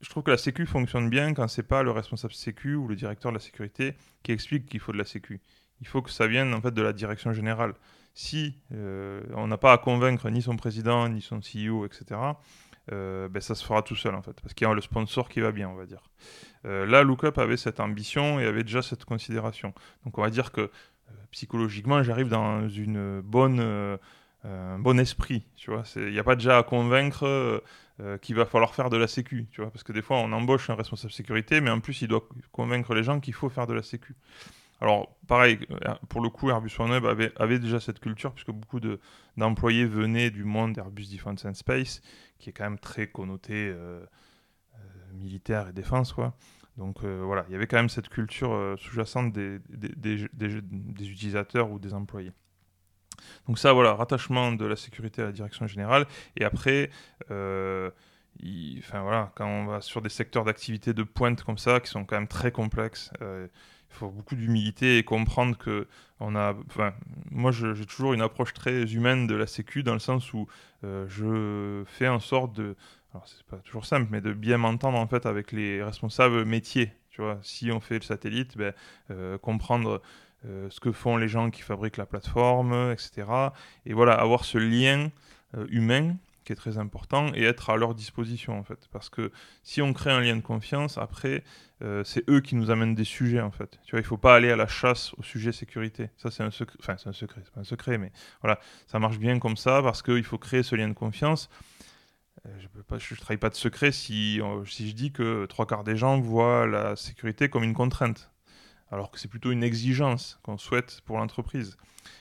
[0.00, 2.96] je trouve que la sécu fonctionne bien quand c'est pas le responsable sécu ou le
[2.96, 5.40] directeur de la sécurité qui explique qu'il faut de la sécu.
[5.82, 7.74] Il faut que ça vienne en fait de la direction générale.
[8.14, 12.16] Si on n'a pas à convaincre ni son président ni son CEO, etc
[12.92, 15.28] euh, ben, ça se fera tout seul en fait, parce qu'il y a le sponsor
[15.28, 16.02] qui va bien, on va dire.
[16.64, 19.74] Euh, là, Lookup avait cette ambition et avait déjà cette considération.
[20.04, 20.70] Donc on va dire que euh,
[21.32, 23.60] psychologiquement, j'arrive dans une bonne,
[24.44, 25.44] un bon esprit.
[25.96, 27.62] Il n'y a pas déjà à convaincre
[28.20, 30.70] qu'il va falloir faire de la sécu, tu vois, parce que des fois on embauche
[30.70, 33.74] un responsable sécurité, mais en plus il doit convaincre les gens qu'il faut faire de
[33.74, 34.14] la sécu.
[34.80, 35.58] Alors, pareil,
[36.08, 38.80] pour le coup, Airbus OneWeb avait, avait déjà cette culture, puisque beaucoup
[39.36, 42.02] d'employés venaient du monde d'Airbus Defence and Space,
[42.38, 44.04] qui est quand même très connoté euh,
[44.74, 44.78] euh,
[45.14, 46.34] militaire et défense, quoi.
[46.76, 49.60] Donc euh, voilà, il y avait quand même cette culture sous-jacente des,
[51.00, 52.32] utilisateurs ou des employés.
[53.46, 56.04] Donc ça, voilà, rattachement de la sécurité à la direction générale.
[56.36, 56.90] Et après,
[57.30, 62.04] enfin voilà, quand on va sur des secteurs d'activité de pointe comme ça, qui sont
[62.04, 63.10] quand même très complexes,
[63.96, 65.86] faut beaucoup d'humilité et comprendre que
[66.20, 66.54] on a.
[66.68, 66.94] Enfin,
[67.30, 70.46] moi, j'ai toujours une approche très humaine de la Sécu dans le sens où
[70.84, 72.76] euh, je fais en sorte de.
[73.12, 76.92] Alors, c'est pas toujours simple, mais de bien m'entendre en fait avec les responsables métiers.
[77.10, 78.74] Tu vois, si on fait le satellite, ben,
[79.10, 80.02] euh, comprendre
[80.44, 83.26] euh, ce que font les gens qui fabriquent la plateforme, etc.
[83.86, 85.10] Et voilà, avoir ce lien
[85.70, 88.88] humain qui est très important et être à leur disposition en fait.
[88.92, 89.32] Parce que
[89.64, 91.42] si on crée un lien de confiance, après,
[91.82, 93.78] euh, c'est eux qui nous amènent des sujets en fait.
[93.84, 96.08] Tu vois, il faut pas aller à la chasse au sujet sécurité.
[96.16, 96.78] Ça, c'est un secret.
[96.80, 100.02] Enfin, c'est un secret, c'est un secret, mais voilà, ça marche bien comme ça parce
[100.02, 101.50] qu'il faut créer ce lien de confiance.
[102.46, 105.84] Euh, je ne travaille pas de secret si, euh, si je dis que trois quarts
[105.84, 108.30] des gens voient la sécurité comme une contrainte,
[108.90, 111.76] alors que c'est plutôt une exigence qu'on souhaite pour l'entreprise.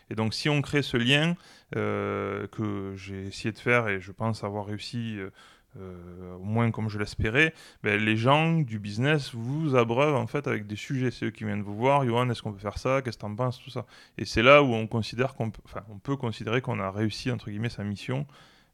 [0.10, 1.36] Et donc, si on crée ce lien
[1.76, 5.18] euh, que j'ai essayé de faire et je pense avoir réussi.
[5.18, 5.30] Euh,
[5.78, 10.48] euh, au moins comme je l'espérais, ben, les gens du business vous abreuvent en fait
[10.48, 11.12] avec des sujets.
[11.12, 13.02] C'est eux qui viennent vous voir, Johan, est-ce qu'on peut faire ça?
[13.02, 13.60] Qu'est-ce que t'en penses?
[13.60, 13.86] Tout ça.
[14.18, 17.30] Et c'est là où on considère qu'on peut, enfin, on peut considérer qu'on a réussi
[17.30, 18.26] entre guillemets sa mission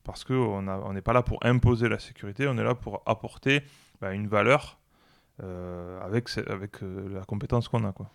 [0.04, 3.62] parce qu'on n'est pas là pour imposer la sécurité, on est là pour apporter
[3.99, 4.80] ben, une valeur
[6.04, 7.91] avec, avec la compétence qu'on a.
[7.91, 8.10] Quoi.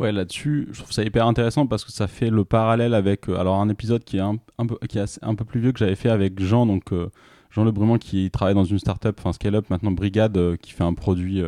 [0.00, 3.38] Ouais, là-dessus, je trouve ça hyper intéressant parce que ça fait le parallèle avec euh,
[3.38, 5.94] alors un épisode qui est un, peu qui est un peu plus vieux que j'avais
[5.94, 7.10] fait avec Jean donc euh,
[7.50, 10.94] Jean Le qui travaille dans une startup enfin scale-up maintenant Brigade euh, qui fait un
[10.94, 11.42] produit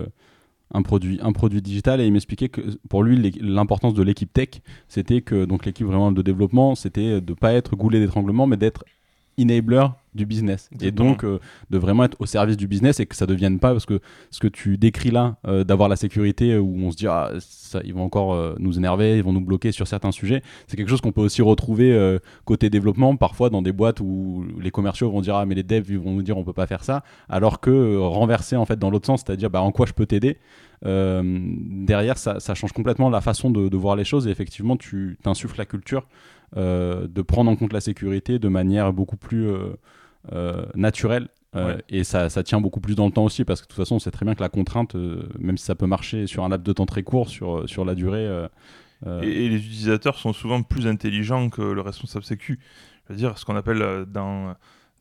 [0.74, 4.60] un produit un produit digital et il m'expliquait que pour lui l'importance de l'équipe tech,
[4.86, 8.84] c'était que donc l'équipe vraiment de développement, c'était de pas être goulé d'étranglement mais d'être
[9.38, 10.68] enabler du business.
[10.80, 11.38] Et donc euh,
[11.70, 14.40] de vraiment être au service du business et que ça devienne pas parce que ce
[14.40, 17.94] que tu décris là euh, d'avoir la sécurité où on se dit ah, ça, ils
[17.94, 21.00] vont encore euh, nous énerver ils vont nous bloquer sur certains sujets c'est quelque chose
[21.00, 25.36] qu'on peut aussi retrouver côté développement parfois dans des boîtes où les commerciaux vont dire
[25.36, 27.96] ah mais les devs ils vont nous dire on peut pas faire ça alors que
[27.96, 30.38] renverser en fait dans l'autre sens c'est-à-dire bah, en quoi je peux t'aider
[30.84, 35.16] derrière ça, ça, change complètement la façon de, de voir les choses et effectivement tu
[35.22, 36.06] t'insuffles la culture
[36.41, 39.74] euh, de prendre en compte la sécurité de manière beaucoup plus euh,
[40.32, 41.28] euh, naturelle.
[41.90, 43.96] Et ça, ça, tient beaucoup plus dans le temps aussi, parce que de toute façon,
[43.96, 44.94] on sait très bien que la contrainte,
[45.38, 47.94] même si ça peut marcher sur un laps de temps très court, sur, sur la
[47.94, 48.26] durée.
[49.04, 52.58] Et, les utilisateurs sont souvent plus intelligents que le responsable sécu.
[53.04, 54.54] Je veux dire, ce qu'on appelle dans,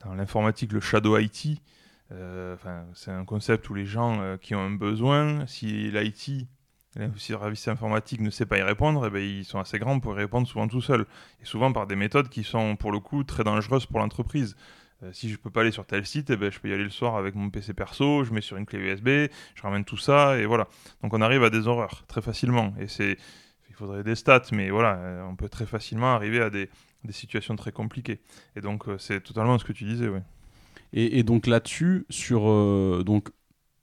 [0.03, 1.61] dans l'informatique le shadow IT,
[2.09, 6.47] c'est un concept où les gens qui ont un besoin, si l'IT
[7.15, 9.99] si le service informatique ne sait pas y répondre, eh ben, ils sont assez grands
[9.99, 11.05] pour y répondre souvent tout seuls.
[11.41, 14.55] Et souvent par des méthodes qui sont pour le coup très dangereuses pour l'entreprise.
[15.03, 16.83] Euh, si je peux pas aller sur tel site, eh ben, je peux y aller
[16.83, 19.97] le soir avec mon PC perso, je mets sur une clé USB, je ramène tout
[19.97, 20.67] ça, et voilà.
[21.01, 22.73] Donc on arrive à des horreurs très facilement.
[22.79, 23.17] Et c'est,
[23.69, 26.69] il faudrait des stats, mais voilà, euh, on peut très facilement arriver à des,
[27.03, 28.19] des situations très compliquées.
[28.55, 30.19] Et donc euh, c'est totalement ce que tu disais, oui.
[30.93, 32.41] Et, et, donc là-dessus, sur
[33.05, 33.29] donc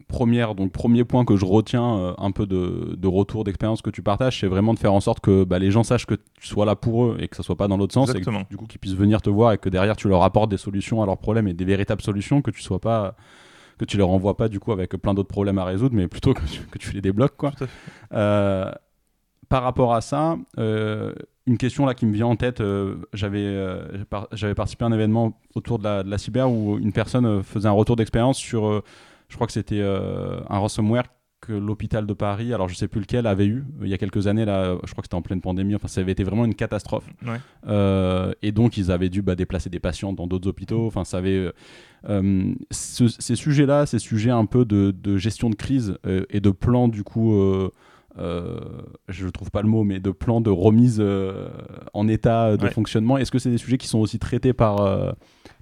[0.08, 4.02] première, donc premier point que je retiens euh, un peu de, retour d'expérience que tu
[4.02, 6.64] partages, c'est vraiment de faire en sorte que bah, les gens sachent que tu sois
[6.64, 8.80] là pour eux et que ça soit pas dans l'autre sens, et du coup qu'ils
[8.80, 11.46] puissent venir te voir et que derrière tu leur apportes des solutions à leurs problèmes
[11.46, 13.14] et des véritables solutions, que tu sois pas
[13.78, 16.34] que tu leur envoies pas du coup avec plein d'autres problèmes à résoudre, mais plutôt
[16.34, 17.52] que tu, que tu les débloques quoi.
[18.12, 18.72] Euh,
[19.48, 21.12] par rapport à ça, euh,
[21.46, 22.62] une question là qui me vient en tête,
[23.12, 23.56] j'avais
[24.32, 27.68] j'avais participé à un événement autour de la, de la cyber où une personne faisait
[27.68, 28.82] un retour d'expérience sur
[29.28, 31.04] je crois que c'était euh, un ransomware
[31.40, 33.98] que l'hôpital de Paris, alors je sais plus lequel, avait eu euh, il y a
[33.98, 36.44] quelques années, là, je crois que c'était en pleine pandémie, enfin ça avait été vraiment
[36.44, 37.08] une catastrophe.
[37.68, 41.18] Euh, et donc ils avaient dû bah, déplacer des patients dans d'autres hôpitaux, enfin ça
[41.18, 41.52] avait...
[42.70, 47.32] ces sujets-là, ces sujets un peu de, gestion de crise et de plan du coup
[48.16, 51.00] je trouve pas le mot, mais de plan de remise
[51.94, 53.16] en état de fonctionnement.
[53.16, 55.14] Est-ce que c'est des sujets qui sont aussi traités par,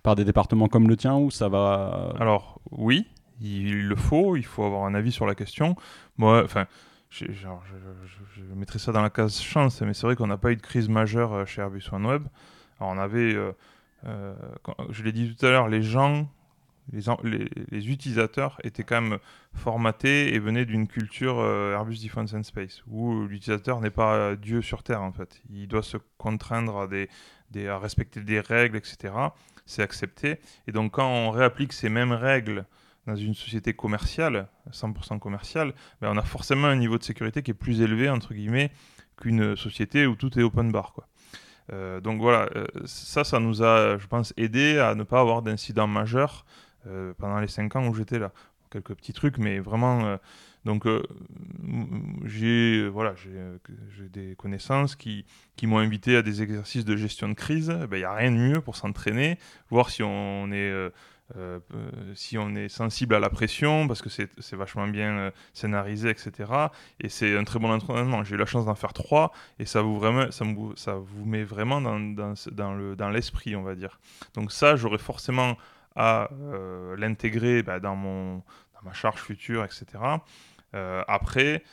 [0.03, 3.05] par des départements comme le tien ou ça va Alors oui,
[3.41, 5.77] il le faut, il faut avoir un avis sur la question.
[6.17, 6.67] Moi, enfin,
[7.11, 10.63] je, mettrais ça dans la case chance, mais c'est vrai qu'on n'a pas eu de
[10.63, 12.27] crise majeure euh, chez Airbus OneWeb.
[12.79, 13.53] Alors on avait, euh,
[14.07, 14.35] euh,
[14.91, 16.29] je l'ai dit tout à l'heure, les gens,
[16.93, 19.19] les, les, utilisateurs étaient quand même
[19.55, 24.83] formatés et venaient d'une culture Airbus Defense and Space, où l'utilisateur n'est pas Dieu sur
[24.85, 25.43] Terre en fait.
[25.51, 27.09] Il doit se contraindre à, des,
[27.67, 29.15] à respecter des règles, etc.
[29.65, 30.39] C'est accepté.
[30.69, 32.67] Et donc quand on réapplique ces mêmes règles
[33.07, 37.53] dans une société commerciale, 100% commerciale, ben on a forcément un niveau de sécurité qui
[37.53, 38.71] est plus élevé, entre guillemets,
[39.17, 40.93] qu'une société où tout est open bar.
[40.93, 41.07] Quoi.
[41.73, 45.43] Euh, donc voilà, euh, ça, ça nous a, je pense, aidé à ne pas avoir
[45.43, 46.45] d'incidents majeurs
[46.87, 48.33] euh, pendant les 5 ans où j'étais là.
[48.71, 50.19] Quelques petits trucs, mais vraiment...
[50.65, 50.89] donc
[52.25, 57.35] j'ai voilà, j'ai des connaissances qui, qui m'ont invité à des exercices de gestion de
[57.35, 57.73] crise.
[57.81, 59.39] Il ben, n'y a rien de mieux pour s'entraîner,
[59.71, 60.91] voir si on est
[61.35, 65.31] euh, euh, si on est sensible à la pression, parce que c'est vachement bien euh,
[65.55, 66.53] scénarisé, etc.
[67.01, 68.23] Et c'est un très bon entraînement.
[68.23, 70.45] J'ai eu la chance d'en faire trois, et ça vous, vraiment, ça,
[70.77, 71.99] ça vous met vraiment dans,
[72.53, 73.99] dans, l'esprit, on va dire.
[74.35, 75.57] Donc ça, j'aurais forcément
[75.97, 76.29] à
[76.97, 79.99] l'intégrer bah, dans, dans ma charge future, etc.
[81.09, 81.65] après,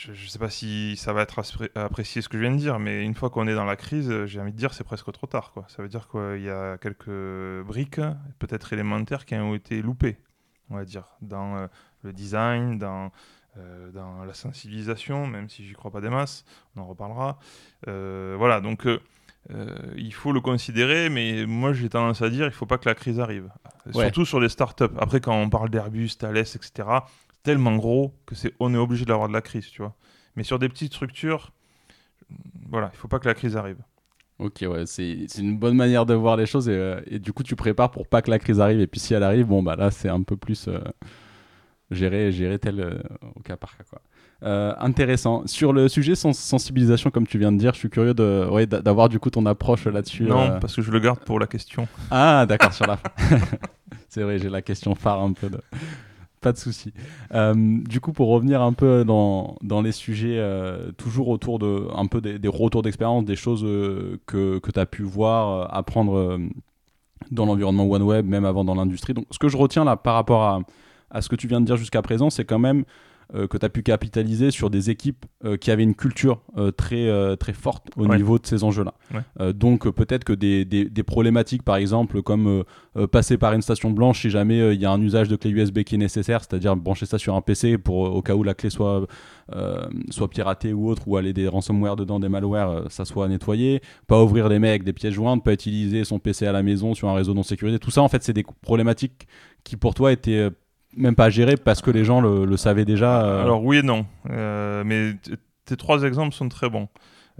[0.00, 1.42] je ne sais pas si ça va être
[1.74, 4.24] apprécié ce que je viens de dire, mais une fois qu'on est dans la crise,
[4.24, 5.52] j'ai envie de dire c'est presque trop tard.
[5.52, 5.66] Quoi.
[5.68, 8.00] Ça veut dire qu'il y a quelques briques,
[8.38, 10.16] peut-être élémentaires, qui ont été loupées,
[10.70, 11.66] on va dire, dans euh,
[12.02, 13.12] le design, dans,
[13.58, 17.38] euh, dans la sensibilisation, même si j'y crois pas des masses, on en reparlera.
[17.86, 18.88] Euh, voilà, donc
[19.96, 22.94] il faut le considérer, mais moi j'ai tendance à dire il faut pas que la
[22.94, 23.50] crise arrive.
[23.92, 24.96] Surtout sur les startups.
[24.98, 26.84] Après, quand on parle d'Airbus, Thales, etc.,
[27.42, 29.94] tellement gros que c'est on est obligé d'avoir de la crise, tu vois.
[30.36, 31.52] Mais sur des petites structures,
[32.68, 33.78] voilà, il faut pas que la crise arrive.
[34.38, 37.42] Ok, ouais, c'est une bonne manière de voir les choses et, euh, et, du coup
[37.42, 39.76] tu prépares pour pas que la crise arrive et puis si elle arrive, bon bah
[39.76, 40.78] là c'est un peu plus euh,
[41.90, 43.02] gérer, gérer tel euh,
[43.36, 44.00] au cas par cas quoi.
[44.80, 45.46] intéressant.
[45.46, 49.10] Sur le sujet sensibilisation, comme tu viens de dire, je suis curieux de, ouais, d'avoir
[49.10, 50.22] du coup ton approche là-dessus.
[50.22, 51.86] Non, parce que je le garde pour la question.
[52.10, 53.10] Ah, d'accord, sur la fin.
[54.08, 55.60] c'est vrai, j'ai la question phare un peu de
[56.40, 56.92] pas de souci.
[57.34, 62.06] Euh, du coup, pour revenir un peu dans, les sujets, euh, toujours autour de un
[62.06, 66.38] peu des, retours d'expérience, des choses euh, que, que tu as pu voir, apprendre
[67.30, 69.14] dans l'environnement OneWeb, même avant dans l'industrie.
[69.14, 70.64] Donc, ce que je retiens là par rapport
[71.10, 72.84] à, ce que tu viens de dire jusqu'à présent, c'est quand même
[73.32, 77.36] que tu as pu capitaliser sur des équipes euh, qui avaient une culture euh, très,
[77.36, 78.94] très forte au niveau de ces enjeux-là.
[79.52, 82.64] donc peut-être que des, des, problématiques, par exemple, comme
[83.10, 85.80] passer par une station blanche si jamais il y a un usage de clé USB
[85.80, 88.70] qui est nécessaire, c'est-à-dire brancher ça sur un PC pour au cas où la clé
[88.70, 89.06] soit,
[90.10, 94.22] soit piratée ou autre, ou aller des ransomware dedans, des malwares, ça soit nettoyé, pas
[94.22, 97.14] ouvrir les avec des pièces jointes, pas utiliser son PC à la maison sur un
[97.14, 97.78] réseau non sécurisé.
[97.78, 99.26] Tout ça, en fait, c'est des problématiques
[99.64, 100.50] qui pour toi étaient
[100.96, 103.42] même pas à gérer parce que les gens le, savaient déjà euh.
[103.42, 105.14] Alors oui et non, euh, mais
[105.64, 106.88] tes trois exemples sont très bons.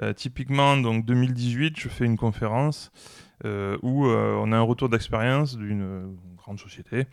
[0.03, 2.91] Euh, typiquement, donc 2018, je fais une conférence
[3.83, 7.07] où on a un retour d'expérience d'une grande société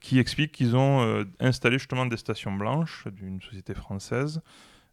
[0.00, 4.42] qui explique qu'ils ont installé justement des stations blanches d'une société française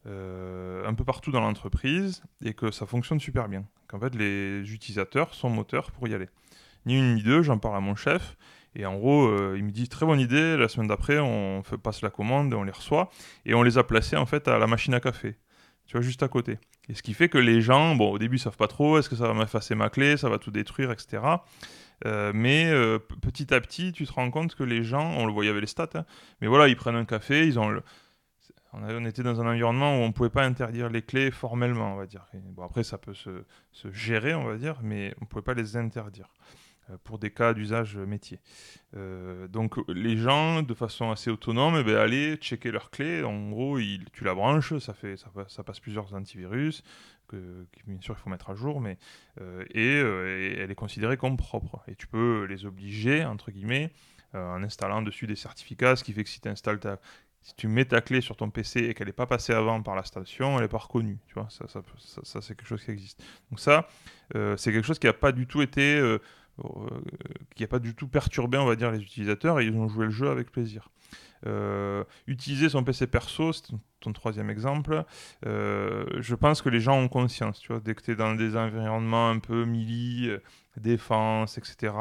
[0.05, 3.65] un peu partout dans l'entreprise et que ça fonctionne super bien.
[3.87, 6.29] Qu'en fait, les utilisateurs sont moteurs pour y aller.
[6.85, 8.37] Ni une ni deux, j'en parle à mon chef
[8.75, 10.55] et en gros, euh, il me dit très bonne idée.
[10.57, 13.09] La semaine d'après, on passe la commande, on les reçoit
[13.45, 15.37] et on les a placés en fait à la machine à café.
[15.85, 16.57] Tu vois, juste à côté.
[16.87, 18.97] Et ce qui fait que les gens, bon, au début, ils savent pas trop.
[18.97, 21.21] Est-ce que ça va m'effacer ma clé Ça va tout détruire, etc.
[22.05, 25.33] Euh, mais euh, petit à petit, tu te rends compte que les gens, on le
[25.33, 26.05] voyait avec les stats, hein,
[26.39, 27.83] mais voilà, ils prennent un café, ils ont le,
[28.73, 31.97] on, était dans un environnement où on ne pouvait pas interdire les clés formellement, on
[31.97, 32.25] va dire.
[32.33, 35.53] bon, après, ça peut se, se, gérer, on va dire, mais on ne pouvait pas
[35.53, 36.29] les interdire.
[36.91, 38.39] Euh, pour des cas d'usage métier.
[38.95, 43.23] Euh, donc les gens, de façon assez autonome, eh ben, allaient checker leur clé.
[43.23, 43.79] En gros,
[44.13, 46.83] tu la branches, ça, fait, ça, passe plusieurs antivirus,
[47.27, 48.97] que, bien sûr il faut mettre à jour, mais,
[49.39, 51.81] euh, et, elle est considérée comme propre.
[51.87, 53.91] Et tu peux les obliger, entre guillemets,
[54.33, 58.37] en installant dessus des certificats, ce qui fait que si tu mets ta clé sur
[58.37, 61.17] ton PC et qu'elle n'est pas passée avant par la station, elle n'est pas reconnue.
[61.27, 61.81] Tu vois, ça, ça,
[62.23, 63.21] ça, c'est quelque chose qui existe.
[63.49, 63.89] Donc ça,
[64.33, 65.99] c'est quelque chose qui n'a pas du tout été
[67.55, 70.05] qui n'a pas du tout perturbé, on va dire, les utilisateurs et ils ont joué
[70.05, 70.89] le jeu avec plaisir.
[71.47, 73.63] Euh, utiliser son PC perso, c'est
[73.99, 75.03] ton troisième exemple.
[75.45, 78.35] Euh, je pense que les gens ont conscience, tu vois, dès que tu es dans
[78.35, 80.29] des environnements un peu mili,
[80.77, 81.93] défense, etc.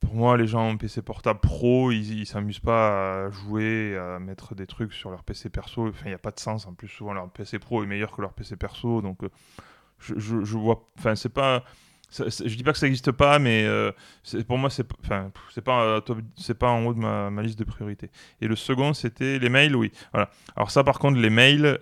[0.00, 4.18] pour moi, les gens en PC portable pro, ils, ils s'amusent pas à jouer, à
[4.18, 5.88] mettre des trucs sur leur PC perso.
[5.88, 6.66] Enfin, il n'y a pas de sens.
[6.66, 9.02] En plus, souvent, leur PC pro est meilleur que leur PC perso.
[9.02, 9.30] Donc, euh,
[9.98, 10.88] je, je, je vois.
[10.98, 11.64] Enfin, c'est pas.
[12.16, 13.92] Ça- je dis pas que ça n'existe pas, mais euh,
[14.46, 15.30] pour moi, c'est enfin,
[15.62, 16.00] euh,
[16.58, 18.10] pas en haut de ma, liste de priorités.
[18.40, 19.92] Et le second, c'était les mails, oui.
[20.54, 21.78] Alors, ça, par contre, les mails,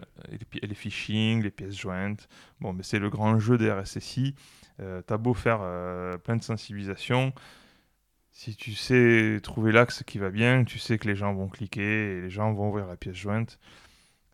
[0.62, 2.28] les phishing, les pièces jointes,
[2.60, 4.34] bon, mais c'est le grand jeu des RSSI.
[4.80, 7.32] Euh, T'as beau faire euh, plein de sensibilisation,
[8.32, 12.18] si tu sais trouver l'axe qui va bien, tu sais que les gens vont cliquer
[12.18, 13.58] et les gens vont ouvrir la pièce jointe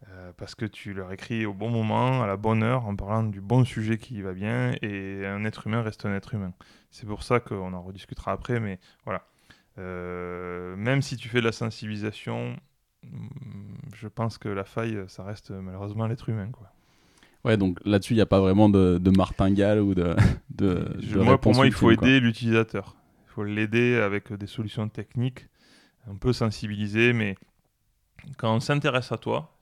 [0.09, 3.23] euh, parce que tu leur écris au bon moment, à la bonne heure, en parlant
[3.23, 6.53] du bon sujet qui va bien et un être humain reste un être humain.
[6.91, 9.23] C'est pour ça qu'on en rediscutera après, mais voilà.
[9.79, 12.57] Euh, même si tu fais de la sensibilisation,
[13.05, 13.09] mm,
[13.95, 16.49] je pense que la faille, ça reste malheureusement l'être humain.
[16.51, 16.73] Quoi.
[17.45, 20.15] Ouais, donc là-dessus, il n'y a pas vraiment de, de martingale ou de.
[20.51, 22.97] de, Je- de moi, pour moi, il faut aider l'utilisateur.
[23.27, 25.47] Il faut l'aider avec des solutions techniques,
[26.11, 27.37] un peu sensibiliser, mais
[28.37, 29.57] quand on s'intéresse à toi,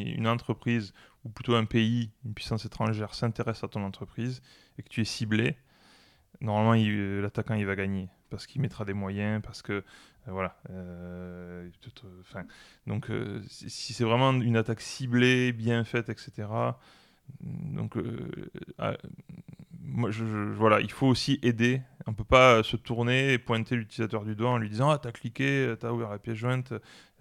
[0.00, 0.92] une entreprise,
[1.24, 4.42] ou plutôt un pays, une puissance étrangère s'intéresse à ton entreprise
[4.78, 5.56] et que tu es ciblé,
[6.40, 8.08] normalement, il- l'attaquant, il va gagner.
[8.30, 9.82] Parce qu'il mettra des moyens, parce que, euh,
[10.28, 10.56] voilà.
[10.70, 11.68] euh,
[12.04, 12.42] euh,
[12.86, 16.78] donc, euh, si c'est vraiment une attaque ciblée, bien faite, etc.,
[17.40, 18.96] donc, euh, ah,
[19.84, 21.82] voilà, il faut aussi aider.
[22.06, 24.98] On peut pas euh, se tourner et pointer l'utilisateur du doigt en lui disant Ah,
[24.98, 26.72] t'as cliqué, t'as ouvert la pièce jointe.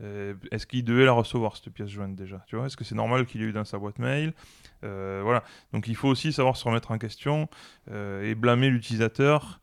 [0.02, 2.44] euh, Est-ce qu'il devait la recevoir, cette pièce jointe déjà?
[2.66, 4.34] Est-ce que c'est normal qu'il ait eu dans sa boîte mail?
[4.84, 5.44] Euh, Voilà.
[5.74, 7.50] Donc, il faut aussi savoir se remettre en question
[7.92, 9.60] euh, et blâmer l'utilisateur.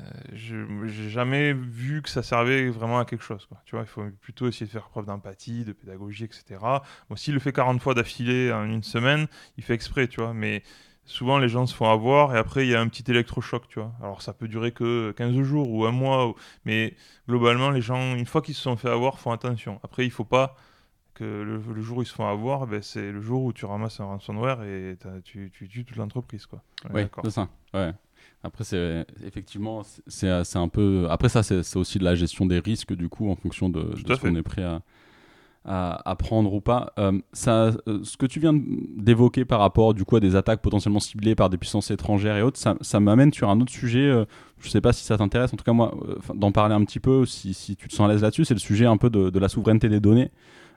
[0.00, 3.46] Euh, je j'ai jamais vu que ça servait vraiment à quelque chose.
[3.46, 3.60] Quoi.
[3.64, 6.82] Tu vois, il faut plutôt essayer de faire preuve d'empathie, de pédagogie, etc.
[7.08, 10.34] Bon, s'il le fait 40 fois d'affilée en une semaine, il fait exprès, tu vois.
[10.34, 10.62] Mais
[11.08, 13.80] souvent, les gens se font avoir et après, il y a un petit électrochoc, tu
[13.80, 13.92] vois.
[14.00, 16.94] Alors, ça peut durer que 15 jours ou un mois, mais
[17.28, 19.80] globalement, les gens, une fois qu'ils se sont fait avoir, font attention.
[19.82, 20.54] Après, il faut pas
[21.14, 23.64] que le, le jour où ils se font avoir, ben, c'est le jour où tu
[23.64, 26.62] ramasses un ransomware et tu, tu tues toute l'entreprise, quoi.
[26.90, 27.24] D'accord.
[27.24, 27.48] c'est ça.
[27.74, 27.92] Ouais.
[28.44, 31.08] Après, c'est effectivement, c'est un peu.
[31.10, 34.14] Après, ça, c'est aussi de la gestion des risques, du coup, en fonction de, de
[34.14, 34.82] ce qu'on est prêt à,
[35.68, 36.92] à, prendre ou pas.
[36.98, 40.62] Euh, ça, euh, ce que tu viens d'évoquer par rapport, du coup, à des attaques
[40.62, 44.00] potentiellement ciblées par des puissances étrangères et autres, ça, ça m'amène sur un autre sujet.
[44.00, 44.24] euh,
[44.60, 45.94] je sais pas si ça t'intéresse, en tout cas, moi,
[46.34, 48.60] d'en parler un petit peu, si, si tu te sens à l'aise là-dessus, c'est le
[48.60, 50.30] sujet un peu de la souveraineté des données.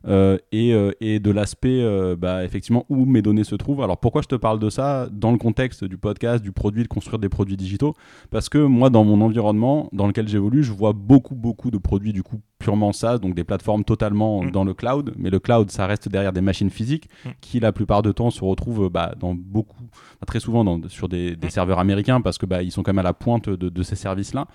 [0.08, 3.82] Euh, et, euh, et de l'aspect euh, bah, effectivement où mes données se trouvent.
[3.82, 6.88] Alors pourquoi je te parle de ça dans le contexte du podcast, du produit, de
[6.88, 7.94] construire des produits digitaux?
[8.30, 12.14] Parce que moi, dans mon environnement dans lequel j'évolue, je vois beaucoup, beaucoup de produits
[12.14, 14.52] du coup purement SaaS, donc des plateformes totalement Mm.
[14.52, 15.14] dans le cloud.
[15.18, 17.30] Mais le cloud, ça reste derrière des machines physiques Mm.
[17.42, 19.84] qui, la plupart du temps, se retrouvent bah, dans beaucoup,
[20.28, 23.00] très souvent dans- sur des, des serveurs américains parce que bah, ils sont quand même
[23.00, 24.48] à la pointe de, de ces services-là.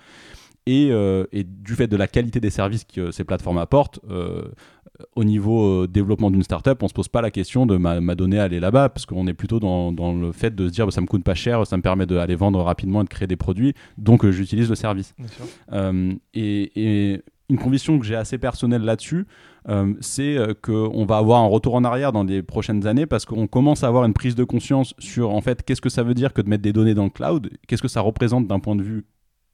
[0.69, 4.49] Et, euh, et du fait de la qualité des services que ces plateformes apportent, euh,
[5.15, 8.15] au niveau euh, développement d'une startup, on se pose pas la question de ma, ma
[8.15, 10.91] donnée aller là-bas, parce qu'on est plutôt dans, dans le fait de se dire bah,
[10.91, 13.35] ça me coûte pas cher, ça me permet d'aller vendre rapidement et de créer des
[13.35, 15.15] produits, donc euh, j'utilise le service.
[15.71, 16.71] Euh, et,
[17.13, 19.25] et une conviction que j'ai assez personnelle là-dessus,
[19.99, 23.83] c'est qu'on va avoir un retour en arrière dans les prochaines années parce qu'on commence
[23.83, 26.41] à avoir une prise de conscience sur en fait qu'est-ce que ça veut dire que
[26.41, 29.05] de mettre des données dans le cloud, qu'est-ce que ça représente d'un point de vue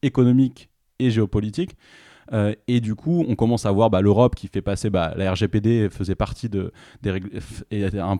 [0.03, 0.69] économique
[1.11, 1.75] géopolitique.
[2.31, 5.31] Euh, et du coup, on commence à voir bah, l'Europe qui fait passer bah, la
[5.33, 7.29] RGPD faisait partie de des règles
[7.71, 8.17] et un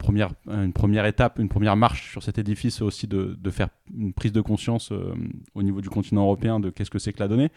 [0.48, 4.42] une première étape, une première marche sur cet édifice aussi de, faire une prise de
[4.42, 5.14] conscience euh,
[5.56, 7.50] au niveau du continent européen de qu'est-ce que c'est que la donnée.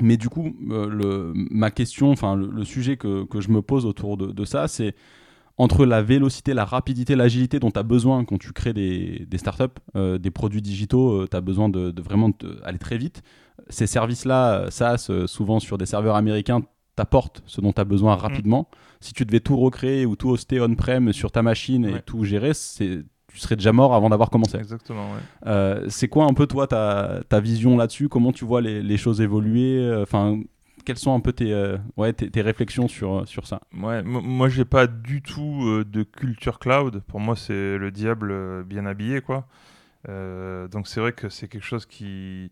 [0.00, 4.44] Mais du coup, euh, ma question, enfin le, sujet que, je me pose autour de,
[4.44, 4.94] ça, c'est
[5.56, 9.64] entre la vélocité, la rapidité, l'agilité dont tu as besoin quand tu crées des, startups,
[9.96, 12.30] des produits digitaux, tu as besoin de, vraiment
[12.62, 13.22] aller très vite.
[13.70, 16.60] Ces services-là, SaaS, euh, souvent sur des serveurs américains,
[16.96, 18.68] t'apportent ce dont tu as besoin rapidement.
[19.00, 22.54] Si tu devais tout recréer ou tout hoster on-prem sur ta machine et tout gérer,
[22.54, 24.56] c'est tu serais déjà mort avant d'avoir commencé.
[24.56, 25.20] Exactement, ouais.
[25.46, 28.08] Euh, c'est quoi un peu toi ta, ta vision là-dessus?
[28.08, 29.78] Comment tu vois les, les choses évoluer?
[29.78, 30.40] Euh, Enfin,
[30.84, 33.60] quelles sont un peu tes, euh, ouais, tes, tes réflexions sur, sur ça?
[33.78, 37.02] Ouais, mo- moi j'ai pas du tout euh, de culture cloud.
[37.06, 39.46] Pour moi, c'est le diable bien habillé, quoi.
[40.08, 42.50] Donc c'est vrai que c'est quelque chose qui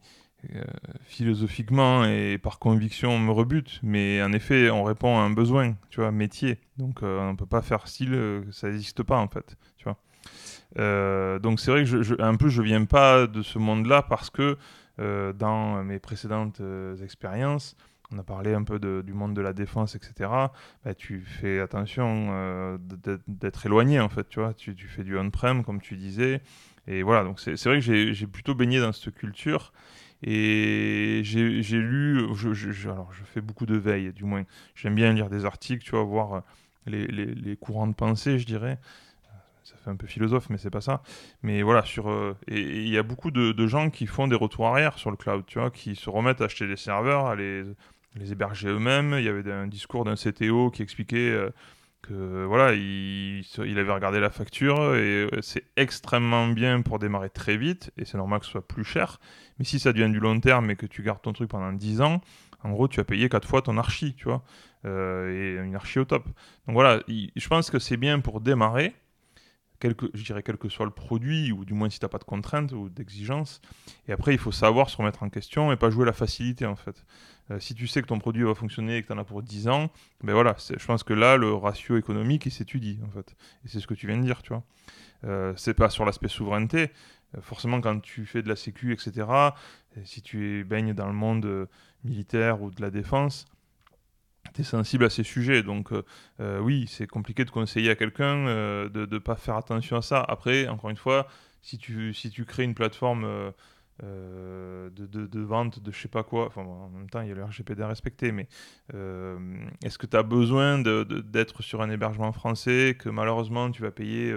[1.05, 3.81] philosophiquement et par conviction me rebute.
[3.83, 6.59] Mais en effet, on répond à un besoin, tu vois, métier.
[6.79, 9.97] Donc euh, on peut pas faire style euh, ça n'existe pas en fait, tu vois.
[10.79, 14.03] Euh, donc c'est vrai que je, je- un peu je viens pas de ce monde-là
[14.03, 14.59] parce que
[15.01, 17.77] euh, dans mes précédentes euh, expériences,
[18.13, 20.53] on a parlé un peu du monde de la défense, etc.
[20.85, 22.79] Bah, tu fais attention euh,
[23.27, 24.55] d'être- éloigné en fait, tu vois.
[24.55, 26.41] Tu, fais du on-prem comme tu disais.
[26.87, 29.73] Et voilà, donc c'est vrai que j'ai plutôt baigné dans cette culture.
[30.23, 32.27] Et j'ai lu,
[32.85, 34.45] alors je fais beaucoup de veille, du moins.
[34.75, 36.43] J'aime bien lire des articles, tu vois, voir
[36.87, 38.79] les, les, les courants de pensée, je dirais
[39.67, 41.03] ça fait un peu philosophe, mais c'est pas ça.
[41.43, 42.09] Mais voilà, sur
[42.47, 45.17] et il y a beaucoup de, de, gens qui font des retours arrière sur le
[45.17, 47.65] cloud, tu vois, qui se remettent à acheter des serveurs, à les,
[48.15, 49.17] les héberger eux-mêmes.
[49.19, 51.51] Il y avait un discours d'un CTO qui expliquait euh,
[52.09, 53.45] que voilà, il,
[53.79, 58.19] avait regardé la facture et euh, c'est extrêmement bien pour démarrer très vite et c'est
[58.19, 59.21] normal que ce soit plus cher.
[59.59, 62.01] Mais si ça devient du long terme et que tu gardes ton truc pendant 10
[62.01, 62.21] ans,
[62.63, 64.43] en gros, tu as payé 4 fois ton archi, tu vois,
[64.85, 66.25] euh, et une archi au top.
[66.67, 68.95] Donc voilà, je pense que c'est bien pour démarrer
[69.83, 72.25] je dirais quel que soit le produit, ou du moins si tu n'as pas de
[72.25, 73.61] contraintes ou d'exigences.
[74.09, 76.77] Et après, il faut savoir se remettre en question et pas jouer la facilité, en
[76.77, 77.05] fait.
[77.51, 79.43] Euh, si tu sais que ton produit va fonctionner et que tu en as pour
[79.43, 79.91] 10 ans,
[80.23, 83.37] ben voilà, je pense que là, le ratio économique, il s'étudie, en fait.
[83.65, 84.65] Et c'est ce que tu viens de dire, tu vois.
[85.25, 86.91] Euh, c'est pas sur l'aspect souveraineté.
[87.37, 89.27] Euh, forcément, quand tu fais de la sécu, etc.,
[90.05, 91.69] si tu baignes dans le monde
[92.05, 93.47] militaire ou de la défense,
[94.53, 95.63] tu es sensible à ces sujets.
[95.63, 95.89] Donc,
[96.39, 100.21] oui, c'est compliqué de conseiller à quelqu'un de ne pas faire attention à ça.
[100.29, 101.29] Après, encore une fois,
[101.63, 103.55] si tu, si tu crées une plateforme
[104.03, 107.45] de, de, vente de je sais pas quoi, en même temps, il y a le
[107.45, 108.49] RGPD à respecter, mais
[108.93, 114.35] est-ce que tu as besoin d'être sur un hébergement français que malheureusement tu vas payer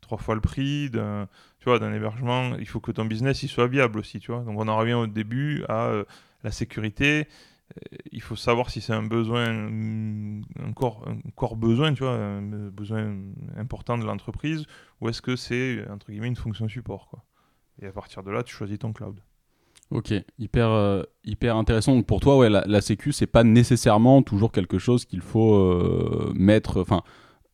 [0.00, 1.28] trois fois le prix d'un
[1.66, 2.56] hébergement?
[2.58, 4.42] Il faut que ton business il soit viable aussi tu vois?
[4.42, 5.92] Donc on en revient au début à
[6.44, 7.28] la sécurité.
[8.10, 10.44] Il faut savoir si c'est un besoin, mm,
[10.74, 13.16] corps besoin, tu vois, un besoin
[13.56, 14.66] important de l'entreprise,
[15.00, 17.24] ou est-ce que c'est, entre guillemets, une fonction support, quoi.
[17.80, 19.16] Et à partir de là, tu choisis ton cloud.
[19.90, 21.94] Ok, hyper, euh, hyper intéressant.
[21.94, 25.54] Donc pour toi, ouais, la, la sécu, c'est pas nécessairement toujours quelque chose qu'il faut
[25.54, 27.02] euh, mettre, enfin,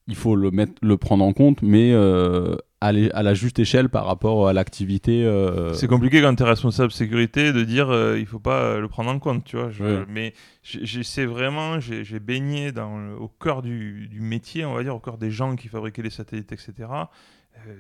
[0.07, 3.89] il faut le, mettre, le prendre en compte, mais euh, à, à, la juste échelle
[3.89, 5.25] par rapport à l'activité.
[5.25, 9.11] Euh, c'est compliqué quand tu es responsable sécurité de dire il faut pas le prendre
[9.11, 9.71] en compte, tu vois.
[9.71, 14.95] Je, Mais j'essaie vraiment, j'ai baigné dans au cœur du, du, métier, on va dire,
[14.95, 16.87] au cœur des gens qui fabriquaient les satellites, etc.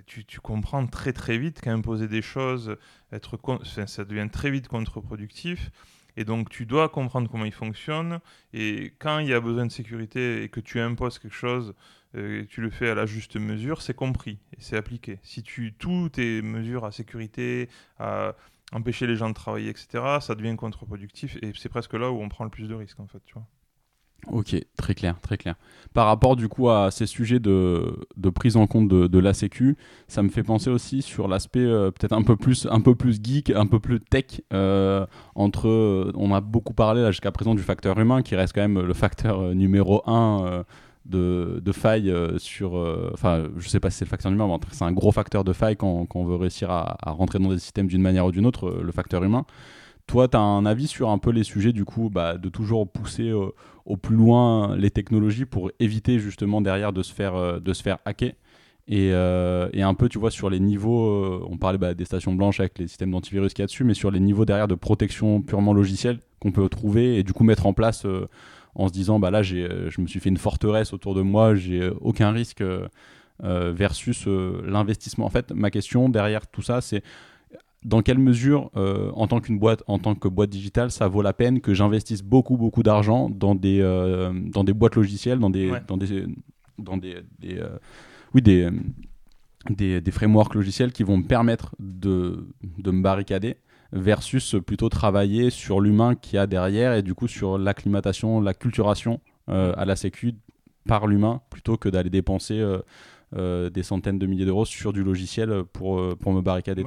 [0.06, 2.76] Tu, tu, comprends très très vite qu'imposer des choses,
[3.12, 5.70] être ça devient très vite contre-productif.
[6.16, 8.18] Et donc, tu dois comprendre comment ils fonctionnent.
[8.52, 11.74] Et quand il y a besoin de sécurité et que tu imposes quelque chose,
[12.16, 15.20] euh, tu le fais à la juste mesure, c'est compris et c'est appliqué.
[15.22, 17.68] Si tu toutes tes mesures à sécurité,
[17.98, 18.34] à
[18.72, 22.28] empêcher les gens de travailler, etc., ça devient contre-productif et c'est presque là où on
[22.28, 23.46] prend le plus de risques, en fait, tu vois.
[24.26, 25.54] Ok, très clair, très clair.
[25.94, 29.76] Par rapport du coup à ces sujets de, de prise en compte de, la sécu,
[30.06, 33.20] ça me fait penser aussi sur l'aspect euh, peut-être un peu plus un peu plus
[33.22, 34.42] geek, un peu plus tech.
[34.52, 38.60] Euh, entre, on a beaucoup parlé là jusqu'à présent du facteur humain qui reste quand
[38.60, 40.64] même le facteur numéro un
[41.08, 42.76] de, de failles euh, sur.
[42.76, 45.42] Euh, enfin, je sais pas si c'est le facteur humain, mais c'est un gros facteur
[45.42, 48.46] de faille quand, on veut réussir à, rentrer dans des systèmes d'une manière ou d'une
[48.46, 49.44] autre, euh, le facteur humain.
[50.06, 52.90] Toi, tu as un avis sur un peu les sujets, du coup, bah, de toujours
[52.90, 53.30] pousser
[53.88, 57.98] au plus loin les technologies pour éviter justement derrière de se faire, de se faire
[58.04, 58.34] hacker
[58.90, 62.60] et, et, un peu, tu vois, sur les niveaux, on parlait bah, des stations blanches
[62.60, 65.42] avec les systèmes d'antivirus qu'il y a dessus, mais sur les niveaux derrière de protection
[65.42, 68.06] purement logicielle qu'on peut trouver et du coup mettre en place
[68.78, 71.54] en se disant bah là euh, je me suis fait une forteresse autour de moi,
[71.54, 72.88] j'ai euh, aucun risque euh,
[73.40, 75.26] versus l'investissement.
[75.26, 77.02] En fait, ma question derrière tout ça, c'est
[77.84, 81.32] dans quelle mesure, en tant qu'une boîte, en tant que boîte digitale, ça vaut la
[81.32, 83.80] peine que j'investisse beaucoup, beaucoup d'argent dans des,
[84.52, 86.26] dans des boîtes logicielles, dans des, dans des,
[86.78, 87.22] dans des,
[88.34, 88.68] oui, des,
[89.70, 92.48] des, des, frameworks logiciels qui vont me permettre de,
[92.78, 93.58] de me barricader
[93.92, 98.54] versus plutôt travailler sur l'humain qu'il y a derrière et du coup sur l'acclimatation, la
[98.54, 100.34] culturation euh, à la sécu
[100.86, 102.78] par l'humain plutôt que d'aller dépenser euh,
[103.36, 106.84] euh, des centaines de milliers d'euros sur du logiciel pour, pour me barricader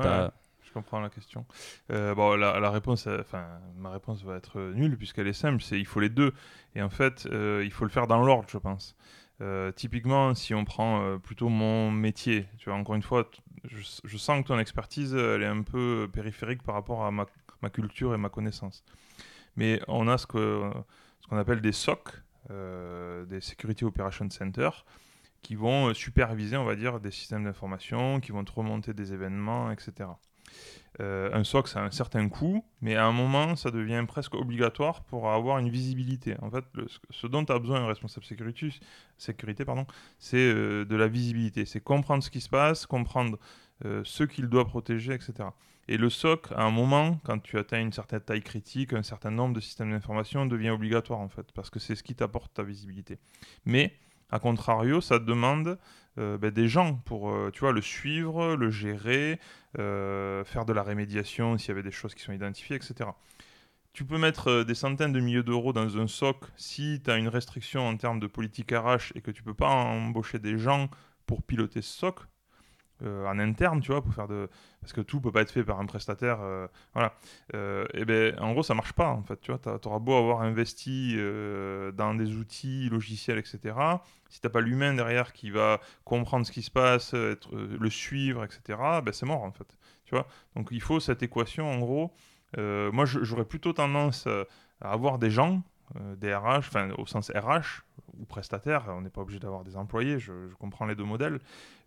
[0.72, 1.46] Je comprends la question.
[1.90, 3.46] bon, la, réponse, enfin,
[3.76, 5.62] ma réponse va être nulle puisqu'elle est simple.
[5.62, 6.34] C'est il faut les deux.
[6.76, 8.96] Et en fait, il faut le faire dans l'ordre, je pense.
[9.76, 13.30] typiquement, si on prend plutôt mon métier, tu vois, encore une fois,
[13.66, 17.26] je, sens que ton expertise, elle est un peu périphérique par rapport à ma,
[17.70, 18.86] culture et ma connaissance.
[19.58, 20.86] Mais on a ce qu'on
[21.20, 24.70] ce qu'on appelle des SOC, euh, des Security Operations Center,
[25.42, 29.72] qui vont superviser, on va dire, des systèmes d'information, qui vont te remonter des événements,
[29.72, 30.10] etc.
[31.00, 34.36] Euh, un SOC, ça a un certain coût, mais à un moment, ça devient presque
[34.36, 36.36] obligatoire pour avoir une visibilité.
[36.42, 36.66] En fait,
[37.10, 38.70] ce dont a besoin un responsable sécurité,
[39.18, 39.86] sécurité pardon,
[40.20, 41.66] c'est euh, de la visibilité.
[41.66, 43.40] C'est comprendre ce qui se passe, comprendre
[43.86, 45.50] euh, ce qu'il doit protéger, etc.
[45.88, 49.32] Et le SOC, à un moment, quand tu atteins une certaine taille critique, un certain
[49.32, 52.64] nombre de systèmes d'information, devient obligatoire, en fait, parce que c'est ce qui t'apporte ta
[52.64, 53.18] visibilité.
[53.66, 53.96] Mais
[54.30, 55.78] A contrario, ça demande
[56.18, 59.40] ben, des gens pour tu vois, le suivre, le gérer,
[59.76, 63.12] faire de la rémédiation s'il y avait des choses qui sont identifiées, etc
[63.94, 67.18] tu peux mettre euh, des centaines de milliers d'euros dans un SOC si tu as
[67.18, 70.90] une restriction en termes de politique RH et que tu peux pas embaucher des gens
[71.26, 72.20] pour piloter ce SOC
[73.04, 74.50] euh, en interne, tu vois, pour faire de
[74.82, 77.14] parce que tout peut pas être fait par un prestataire, euh, voilà.
[77.94, 80.42] et ben en gros ça marche pas en fait, tu vois, tu auras beau avoir
[80.42, 81.16] investi
[81.94, 83.76] dans des outils logiciels, etc.
[84.30, 88.44] Si t'as pas l'humain derrière qui va comprendre ce qui se passe, être, le suivre,
[88.44, 88.80] etc.
[89.04, 90.28] Ben c'est mort en fait, tu vois.
[90.56, 92.14] Donc il faut cette équation en gros
[92.58, 94.44] euh, moi, j'aurais plutôt tendance euh,
[94.82, 95.64] à avoir des gens,
[96.00, 97.84] euh, des RH, enfin au sens RH
[98.20, 101.40] ou prestataire, on n'est pas obligé d'avoir des employés, je, comprends les deux modèles.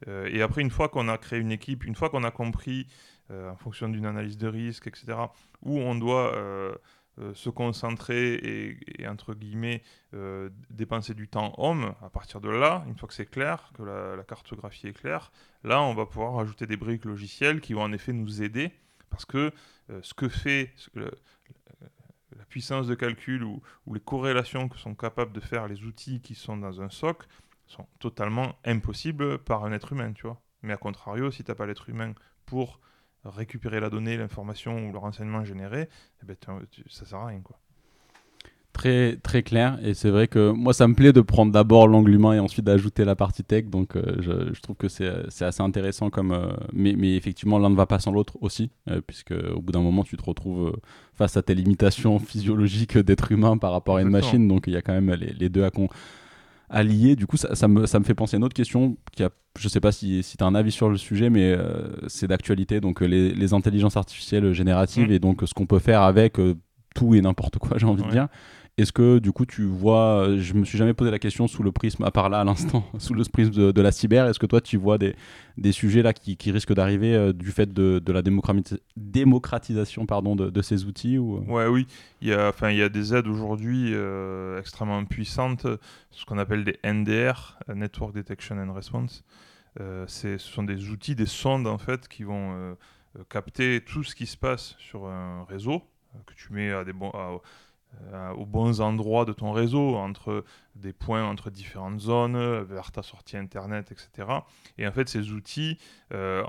[0.06, 2.86] et après, une fois qu'on a créé une équipe, une fois qu'on a compris,
[3.30, 5.18] en fonction d'une analyse de risque, etc.,
[5.62, 6.32] où on doit
[7.34, 8.34] se concentrer
[8.98, 9.82] et, entre guillemets
[10.70, 14.16] dépenser du temps homme, à partir de là, une fois que c'est clair, que la,
[14.16, 15.30] la, cartographie est claire,
[15.62, 18.72] là on va pouvoir ajouter des briques logicielles qui vont en effet nous aider
[19.14, 19.52] parce que
[19.90, 20.72] euh, ce que fait
[22.38, 23.62] la puissance de calcul ou,
[23.92, 27.24] les corrélations que sont capables de faire les outils qui sont dans un SOC
[27.66, 30.40] sont totalement impossibles par un être humain, tu vois.
[30.62, 32.14] Mais à contrario, si tu n'as pas l'être humain
[32.46, 32.80] pour
[33.24, 35.88] récupérer la donnée, l'information ou le renseignement généré,
[36.22, 36.36] eh ben,
[36.88, 37.58] ça sert à rien, quoi
[38.74, 39.78] très très clair.
[39.82, 42.66] Et c'est vrai que moi ça me plaît de prendre d'abord l'angle humain et ensuite
[42.66, 43.66] d'ajouter la partie tech.
[43.66, 45.08] Donc euh, je, je, trouve que c'est
[45.40, 49.00] assez intéressant comme euh, mais, mais, effectivement l'un ne va pas sans l'autre aussi euh,
[49.00, 50.76] puisque au bout d'un moment tu te retrouves
[51.14, 54.46] face à tes limitations physiologiques d'être humain par rapport à une machine.
[54.46, 55.70] Donc il y a quand même les, les deux à,
[56.68, 58.96] à, lier du coup ça, ça, me, ça me fait penser à une autre question
[59.12, 61.56] qui a je sais pas si, si tu as un avis sur le sujet mais
[62.08, 62.80] c'est d'actualité.
[62.80, 65.12] Donc les, les, intelligences artificielles génératives mmh.
[65.12, 66.38] et donc ce qu'on peut faire avec
[66.96, 68.28] tout et n'importe quoi j'ai envie de dire
[68.76, 71.62] est-ce que du coup tu vois, euh, je me suis jamais posé la question sous
[71.62, 74.46] le prisme, à part là à l'instant, sous le prisme de, la cyber, est-ce que
[74.46, 75.14] toi tu vois des,
[75.58, 78.22] des sujets là qui, qui risquent d'arriver euh, du fait de, de la
[78.96, 81.36] démocratisation pardon, de, ces outils ou...
[81.36, 81.40] Euh?
[81.52, 81.86] Ouais, oui,
[82.20, 83.92] il y, a, il y a des aides aujourd'hui
[84.58, 85.66] extrêmement puissantes,
[86.10, 89.22] ce qu'on appelle des NDR, Network Detection and Response.
[89.78, 92.76] ce sont des outils, des sondes en fait qui vont
[93.30, 95.82] capter tout ce qui se passe sur un réseau
[96.26, 97.38] que tu mets à des bons, euh,
[98.36, 100.44] aux bons endroits de ton réseau, entre
[100.76, 104.28] des points entre différentes zones, vers ta sortie internet, etc.
[104.78, 105.78] Et en fait, ces outils,
[106.12, 106.42] euh,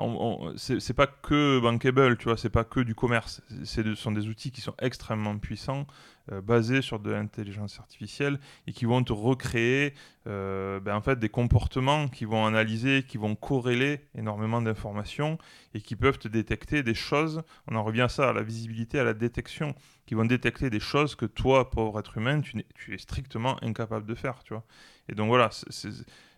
[0.57, 3.41] c'est pas que bankable, tu vois, c'est pas que du commerce.
[3.63, 5.85] Ce sont des outils qui sont extrêmement puissants,
[6.31, 9.93] euh, basés sur de l'intelligence artificielle et qui vont te recréer
[10.25, 15.37] euh, ben, en fait, des comportements qui vont analyser, qui vont corréler énormément d'informations
[15.75, 17.43] et qui peuvent te détecter des choses.
[17.67, 19.75] On en revient à ça, à la visibilité, à la détection,
[20.07, 24.15] qui vont détecter des choses que toi, pauvre être humain, tu, es strictement incapable de
[24.15, 24.65] faire, tu vois.
[25.09, 25.51] Et donc voilà,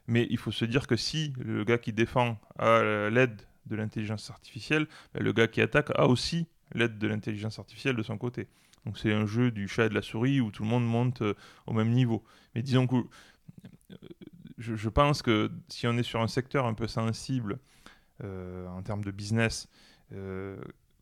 [0.08, 4.30] mais il faut se dire que si le gars qui défend a l'aide de l'intelligence
[4.30, 8.48] artificielle, ben, le gars qui attaque a aussi l'aide de l'intelligence artificielle de son côté.
[8.86, 11.22] Donc c'est un jeu du chat et de la souris où tout le monde monte
[11.22, 11.34] euh,
[11.66, 12.24] au même niveau.
[12.56, 13.96] Mais disons que euh,
[14.58, 17.60] je, pense que si on est sur un secteur un peu sensible
[18.24, 19.68] euh, en termes de business,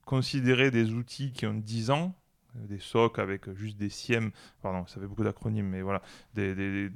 [0.04, 2.16] considérer des outils qui ont 10 ans,
[2.56, 4.32] des SOC avec juste des SIEM,
[4.64, 6.02] pardon, ça fait beaucoup d'acronymes, mais voilà,
[6.34, 6.90] des,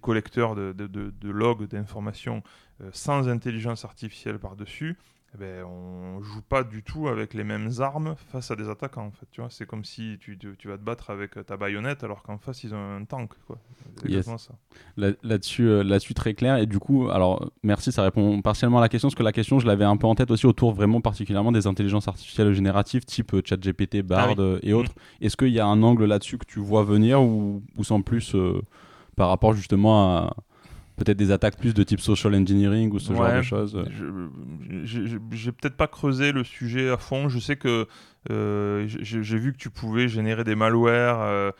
[0.00, 2.44] collecteurs de logs d'informations
[2.92, 4.96] sans intelligence artificielle par-dessus,
[5.34, 9.06] eh ben, on joue pas du tout avec les mêmes armes face à des attaquants.
[9.06, 12.04] En fait, tu vois, c'est comme si tu, tu, vas te battre avec ta baïonnette
[12.04, 13.32] alors qu'en face ils ont un tank.
[13.46, 13.58] Quoi.
[14.22, 14.54] Ça.
[14.96, 16.56] Là-dessus, euh, là-dessus très clair.
[16.58, 19.58] Et du coup, alors merci, ça répond partiellement à la question parce que la question,
[19.58, 23.34] je l'avais un peu en tête aussi autour vraiment particulièrement des intelligences artificielles génératives type
[23.34, 24.92] euh, ChatGPT, Bard ah euh, et autres.
[24.92, 25.24] Mmh.
[25.24, 28.34] Est-ce qu'il y a un angle là-dessus que tu vois venir ou, ou sans plus
[29.16, 30.36] par rapport justement à
[30.96, 33.84] peut-être des attaques plus de type social engineering ou ce genre de choses
[34.84, 37.28] J'ai peut-être pas creusé le sujet à fond.
[37.28, 37.86] Je sais que
[38.30, 41.50] euh, j'ai vu que tu pouvais générer des malwares euh,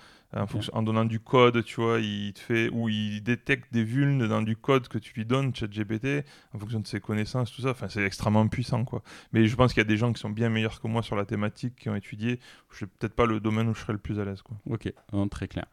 [0.72, 4.42] en, donnant du code, tu vois, il te fait ou il détecte des vulnes dans
[4.42, 7.70] du code que tu lui donnes, ChatGPT, en fonction de ses connaissances, tout ça.
[7.70, 9.02] Enfin, c'est extrêmement puissant, quoi.
[9.32, 11.16] Mais je pense qu'il y a des gens qui sont bien meilleurs que moi sur
[11.16, 12.40] la thématique, qui ont étudié.
[12.70, 14.56] Je sais peut-être pas le domaine où je serais le plus à l'aise, quoi.
[14.68, 14.92] Ok,
[15.30, 15.66] très clair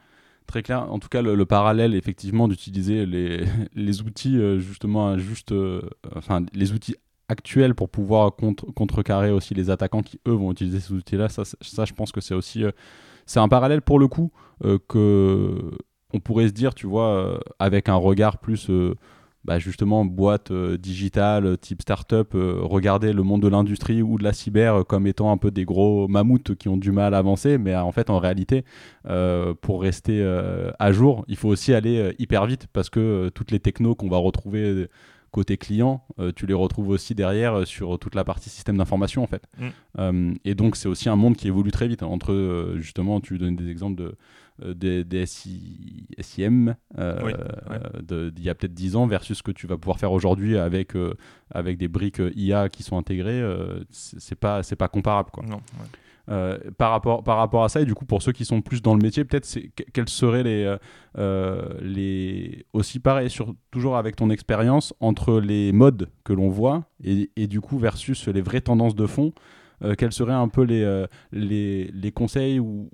[0.45, 0.91] très clair.
[0.91, 3.43] En tout cas, le, parallèle, effectivement, d'utiliser les,
[3.75, 5.81] les, outils, euh, justement, juste, euh,
[6.15, 6.95] enfin, les outils
[7.29, 11.43] actuels pour pouvoir contre, contrecarrer aussi les attaquants qui, eux, vont utiliser ces outils-là, ça,
[11.45, 12.63] ça, je pense que c'est aussi.
[12.63, 12.71] Euh,
[13.25, 14.33] c'est un parallèle pour le coup
[14.89, 15.71] que
[16.13, 18.69] on pourrait se dire, tu vois, avec un regard plus
[19.45, 24.23] bah, justement boîte euh, digitale type startup euh, regarder le monde de l'industrie ou de
[24.23, 27.57] la cyber comme étant un peu des gros mammouths qui ont du mal à avancer.
[27.57, 28.63] Mais en fait en réalité
[29.61, 30.23] pour rester
[30.79, 34.17] à jour il faut aussi aller hyper vite parce que toutes les technos qu'on va
[34.17, 34.87] retrouver
[35.33, 36.05] côté client,
[36.35, 39.47] tu les retrouves aussi derrière sur toute la partie système d'information en fait.
[39.97, 40.33] Mm.
[40.45, 43.69] et donc c'est aussi un monde qui évolue très vite entre justement tu donnes des
[43.69, 44.15] exemples de
[44.61, 49.65] euh, des, des SIM euh, d'il y a peut-être 10 ans versus ce que tu
[49.65, 51.15] vas pouvoir faire aujourd'hui avec, euh,
[51.49, 53.41] avec des briques IA qui sont intégrées,
[53.89, 55.31] c'est pas, pas comparable.
[55.31, 55.43] Quoi.
[56.25, 58.95] Par, rapport, par rapport à ça, et du coup, pour ceux qui sont plus dans
[58.95, 59.57] le métier, peut-être
[59.93, 60.75] quels seraient les,
[61.81, 62.65] les.
[62.73, 67.47] Aussi pareil, sur, toujours avec ton expérience, entre les modes que l'on voit et, et,
[67.47, 69.33] du coup versus les vraies tendances de fond.
[69.83, 72.89] Euh, quels seraient un peu les, euh, les, les, conseils ou,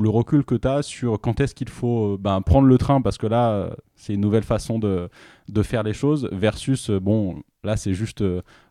[0.00, 3.00] le recul que tu as sur quand est-ce qu'il faut euh, ben, prendre le train
[3.00, 5.08] parce que là, c'est une nouvelle façon de,
[5.48, 8.24] de, faire les choses versus, bon, là, c'est juste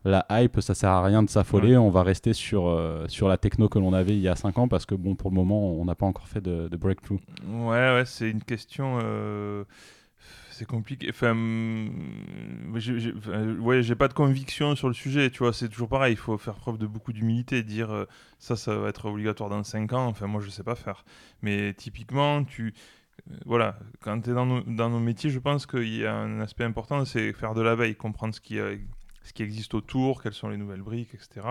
[0.04, 2.76] la hype, ça sert à rien de s'affoler, on va rester sur,
[3.08, 5.30] sur la techno que l'on avait il y a 5 ans parce que, bon, pour
[5.30, 7.20] le moment, on n'a pas encore fait de, de breakthrough.
[7.48, 8.98] Ouais, ouais, c'est une question
[10.60, 11.06] c'est compliqué.
[11.08, 11.34] Enfin,
[13.60, 16.36] ouais, j'ai pas de conviction sur le sujet, tu vois, c'est toujours pareil, il faut
[16.36, 18.04] faire preuve de beaucoup d'humilité, dire euh,
[18.38, 21.06] ça, ça va être obligatoire dans 5 ans, enfin, moi, je sais pas faire.
[21.40, 22.74] Mais typiquement, tu.
[23.30, 26.64] Euh, voilà, quand tu es dans nos, métiers, je pense qu'il y a un aspect
[26.64, 30.50] important, c'est faire de la veille, comprendre ce qui, ce qui existe autour, quelles sont
[30.50, 31.46] les nouvelles briques, etc.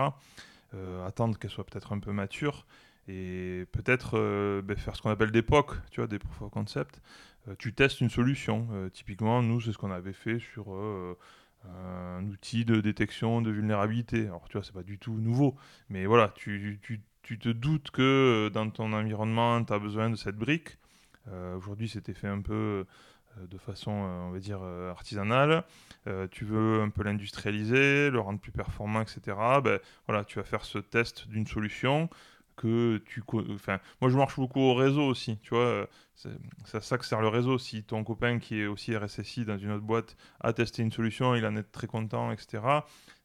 [0.74, 2.64] Euh, attendre qu'elles soient peut-être un peu matures
[3.08, 7.00] et peut-être ben, faire ce qu'on appelle des POC, tu vois, des proof of concept.
[7.48, 8.68] Euh, tu testes une solution.
[8.72, 11.16] Euh, typiquement, nous, c'est ce qu'on avait fait sur euh,
[11.68, 14.26] un outil de détection de vulnérabilité.
[14.26, 15.56] Alors, tu vois, c'est pas du tout nouveau,
[15.88, 16.80] mais voilà, tu,
[17.22, 20.76] te doutes que dans ton environnement, tu as besoin de cette brique.
[21.56, 22.84] Aujourd'hui, c'était fait un peu
[23.40, 25.62] de façon, on va dire, artisanale.
[26.32, 29.36] tu veux un peu l'industrialiser, le rendre plus performant, etc.
[29.62, 29.78] Ben,
[30.08, 32.10] voilà, tu vas faire ce test d'une solution
[32.60, 33.22] que tu.
[33.54, 35.88] Enfin, moi, je marche beaucoup au réseau aussi, tu vois.
[36.14, 37.56] C'est à ça que sert le réseau.
[37.56, 41.34] Si ton copain qui est aussi RSSI dans une autre boîte a testé une solution,
[41.34, 42.60] il en est très content, etc.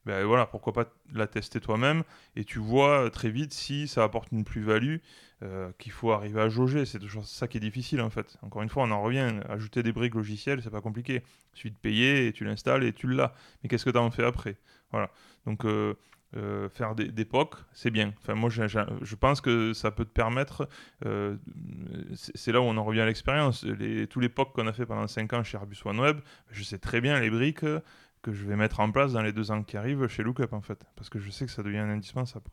[0.06, 2.04] Ben voilà, pourquoi pas la tester toi-même
[2.36, 4.98] et tu vois très vite si ça apporte une plus-value
[5.42, 6.86] euh, qu'il faut arriver à jauger.
[6.86, 8.38] C'est toujours ça qui est difficile en fait.
[8.42, 9.40] Encore une fois, on en revient.
[9.50, 11.24] Ajouter des briques logicielles, c'est pas compliqué.
[11.54, 13.34] Il suffit de payer et tu l'installes et tu l'as.
[13.62, 14.58] Mais qu'est-ce que tu en fais après?
[14.92, 15.10] Voilà.
[15.46, 15.96] Donc euh,
[16.38, 18.14] euh, faire des, des POC, c'est bien.
[18.22, 20.68] Enfin, moi, je, pense que ça peut te permettre.
[21.06, 21.38] Euh,
[22.14, 23.64] c'est là où on en revient à l'expérience.
[23.64, 26.20] Les, tous les POC qu'on a fait pendant 5 ans chez Airbus OneWeb,
[26.52, 27.66] je sais très bien les briques
[28.22, 30.62] que je vais mettre en place dans les deux ans qui arrivent chez Lookup, en
[30.62, 30.84] fait.
[30.96, 32.50] Parce que je sais que ça devient indispensable.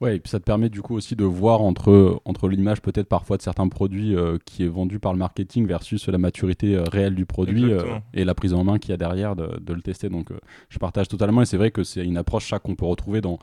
[0.00, 3.06] Ouais, et puis ça te permet du coup aussi de voir entre, entre l'image peut-être
[3.06, 6.84] parfois de certains produits euh, qui est vendu par le marketing versus la maturité euh,
[6.84, 9.74] réelle du produit euh, et la prise en main qu'il y a derrière de, de
[9.74, 10.08] le tester.
[10.08, 10.30] Donc
[10.70, 13.38] je partage totalement et c'est vrai que c'est une approche ça qu'on peut retrouver dans,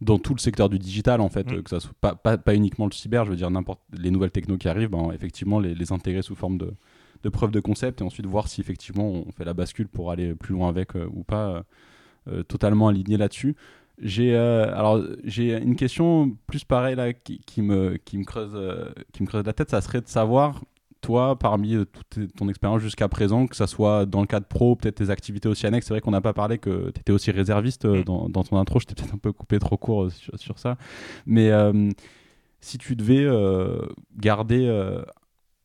[0.00, 1.62] dans tout le secteur du digital en fait, mm.
[1.64, 4.30] que ça soit pas, pas, pas, uniquement le cyber, je veux dire n'importe les nouvelles
[4.30, 6.72] technos qui arrivent, ben, effectivement les, les, intégrer sous forme de,
[7.24, 10.34] de preuve de concept et ensuite voir si effectivement on fait la bascule pour aller
[10.34, 11.62] plus loin avec ou pas.
[12.48, 13.54] totalement aligné là-dessus.
[14.00, 18.90] J'ai euh, alors j'ai une question plus pareille là qui, me qui me creuse euh,
[19.12, 19.70] qui me creuse la tête.
[19.70, 20.64] Ça serait de savoir
[21.02, 24.74] toi parmi euh, toute ton expérience jusqu'à présent, que ça soit dans le cadre pro,
[24.74, 25.86] peut-être tes activités aussi annexes.
[25.86, 28.04] C'est vrai qu'on n'a pas parlé que tu étais aussi réserviste mm.
[28.04, 28.80] dans, dans, ton intro.
[28.80, 30.78] Je t'ai peut-être un peu coupé trop court sur, ça.
[31.26, 31.50] Mais
[32.60, 33.28] si tu devais
[34.16, 34.66] garder,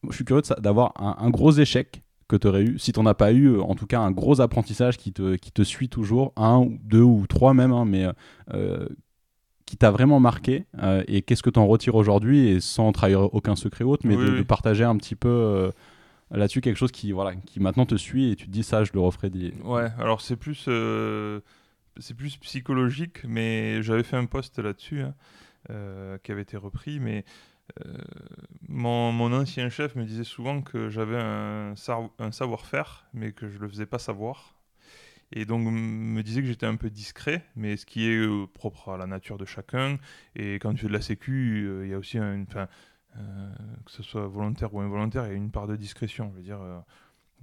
[0.10, 3.05] je suis curieux d'avoir un, un gros échec que tu aurais eu, si tu n'en
[3.05, 5.89] as pas eu, euh, en tout cas un gros apprentissage qui te, qui te suit
[5.89, 8.07] toujours, un, ou deux ou trois même, hein, mais
[8.53, 8.88] euh,
[9.65, 13.34] qui t'a vraiment marqué, euh, et qu'est-ce que tu en retires aujourd'hui, et sans trahir
[13.34, 15.71] aucun secret autre, mais de, partager un petit peu
[16.32, 18.91] là-dessus quelque chose qui, voilà, qui maintenant te suit, et tu te dis ça, je
[18.93, 19.30] le referai.
[19.30, 19.53] Des...
[19.63, 20.69] Ouais, alors c'est plus,
[21.97, 25.13] c'est plus psychologique, mais j'avais fait un post là-dessus, hein,
[26.23, 27.21] qui avait été repris, mais euh,
[28.68, 33.61] mon, mon, ancien chef me disait souvent que j'avais un, savoir-faire, mais que je ne
[33.61, 34.55] le faisais pas savoir.
[35.32, 38.89] Et donc me disait que j'étais un peu discret, mais ce qui est euh, propre
[38.89, 39.97] à la nature de chacun.
[40.36, 42.68] Et quand tu fais de la sécu, euh, il y a aussi une, fin,
[43.13, 46.30] que ce soit volontaire ou involontaire, il y a une part de discrétion.
[46.32, 46.59] Je veux dire,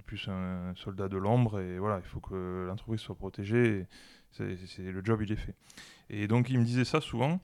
[0.03, 3.87] plus un soldat de l'ombre, et voilà, il faut que l'entreprise soit protégée.
[4.31, 5.55] C'est, le job, il est fait.
[6.09, 7.39] Et donc il me disait ça souvent.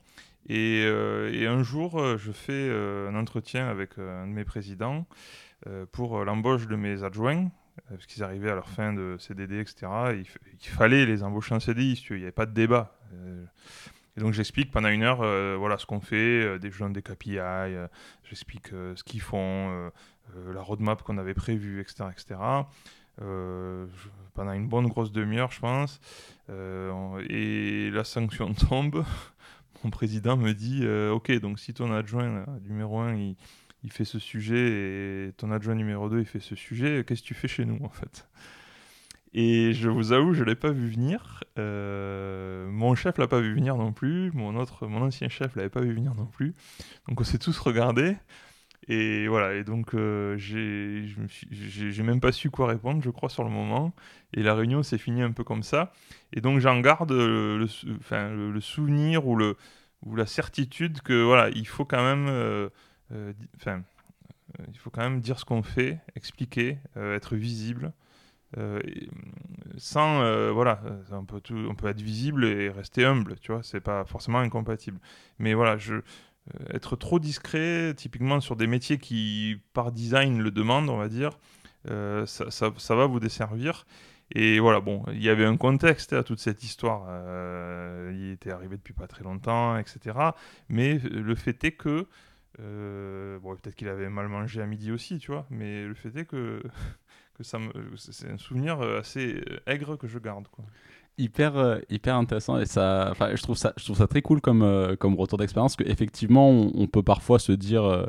[0.48, 5.06] Et, euh, un jour, euh, je fais euh, un entretien avec un de mes présidents
[5.92, 7.50] pour l'embauche de mes adjoints,
[7.90, 9.92] parce qu'ils arrivaient à leur fin de CDD, etc.
[10.16, 12.98] il, fallait les embaucher en CDI, il n'y avait pas de débat.
[14.16, 15.18] et donc j'explique pendant une heure
[15.58, 17.40] voilà, ce qu'on fait, des gens des KPI,
[18.24, 19.92] j'explique ce qu'ils font,
[20.50, 22.04] la roadmap qu'on avait prévue, etc.
[22.10, 22.40] etc.
[23.18, 26.00] pendant une bonne grosse demi-heure, je pense.
[26.48, 29.04] et la sanction tombe.
[29.84, 35.28] Mon président me dit Ok, donc si ton adjoint numéro 1 il, fait ce sujet
[35.28, 37.78] et ton adjoint numéro 2 il fait ce sujet, qu'est-ce que tu fais chez nous
[37.82, 38.26] en fait?
[39.32, 41.44] Et je vous avoue, je ne l'ai pas vu venir.
[41.58, 44.32] Euh, mon chef l'a pas vu venir non plus.
[44.32, 46.54] Mon, autre, mon ancien chef l'avait pas vu venir non plus.
[47.08, 48.16] Donc on s'est tous regardés.
[48.92, 53.50] Et voilà, et donc euh, j'ai même pas su quoi répondre, je crois, sur le
[53.50, 53.94] moment.
[54.34, 55.92] Et la réunion s'est finie un peu comme ça.
[56.32, 57.66] Et donc j'en garde le,
[58.00, 59.38] enfin, le, souvenir ou,
[60.16, 62.68] la certitude que voilà, il faut quand même, euh,
[63.12, 63.84] euh, enfin,
[64.72, 67.92] il faut quand même dire ce qu'on fait, expliquer, être visible.
[68.58, 68.80] Euh,
[69.78, 70.80] sans euh, voilà
[71.12, 74.98] on peut on peut être visible et rester humble tu vois c'est pas forcément incompatible
[75.38, 76.02] mais voilà je euh,
[76.72, 81.38] être trop discret typiquement sur des métiers qui par design le demandent on va dire
[81.86, 83.86] ça, ça, ça, va vous desservir
[84.32, 87.08] et voilà bon il y avait un contexte à toute cette histoire
[88.12, 90.18] il était arrivé depuis pas très longtemps etc
[90.68, 92.06] mais le fait est que
[92.58, 96.24] bon peut-être qu'il avait mal mangé à midi aussi tu vois mais le fait est
[96.24, 96.62] que
[97.42, 97.58] ça
[97.96, 100.64] c'est un souvenir euh, assez euh, aigre que je garde quoi.
[101.18, 104.96] Hyper, euh, hyper intéressant et ça, je trouve ça, je trouve ça très cool comme,
[104.98, 108.08] comme retour d'expérience que effectivement on, peut parfois se dire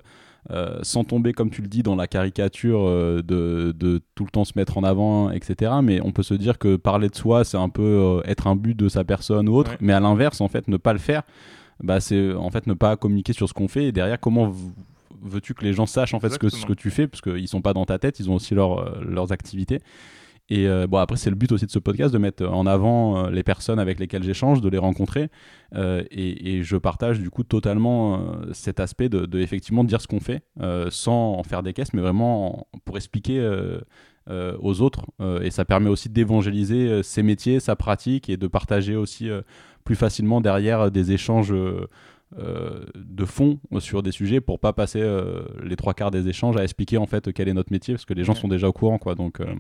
[0.81, 4.53] sans tomber comme tu le dis dans la caricature de, de, tout le temps se
[4.55, 7.67] mettre en avant etc mais on peut se dire que parler de soi c'est un
[7.67, 10.77] peu être un but de sa personne ou autre mais à l'inverse en fait ne
[10.77, 11.23] pas le faire
[11.83, 14.53] bah, c'est en fait ne pas communiquer sur ce qu'on fait et derrière comment
[15.21, 17.47] veux-tu que les gens sachent en fait ce que, ce que tu fais parce qu'ils
[17.47, 19.79] sont pas dans ta tête, ils ont aussi leur, euh, leurs activités.
[20.51, 23.25] Et euh, bon, après, c'est le but aussi de ce podcast de mettre en avant
[23.25, 25.29] euh, les personnes avec lesquelles j'échange, de les rencontrer.
[25.75, 30.19] et, et, je partage du coup totalement cet aspect de, de, effectivement dire ce qu'on
[30.19, 30.43] fait
[30.89, 33.39] sans en faire des caisses, mais vraiment pour expliquer
[34.29, 35.05] aux autres.
[35.41, 39.29] et ça permet aussi d'évangéliser ses métiers, sa pratique et de partager aussi
[39.85, 41.53] plus facilement derrière des échanges
[42.39, 46.55] euh, de fond sur des sujets pour pas passer euh, les trois quarts des échanges
[46.55, 48.71] à expliquer en fait quel est notre métier parce que les gens sont déjà au
[48.71, 49.53] courant quoi donc euh,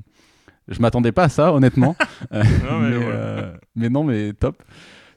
[0.71, 1.95] je m'attendais pas à ça honnêtement.
[3.75, 4.63] Mais, non mais top.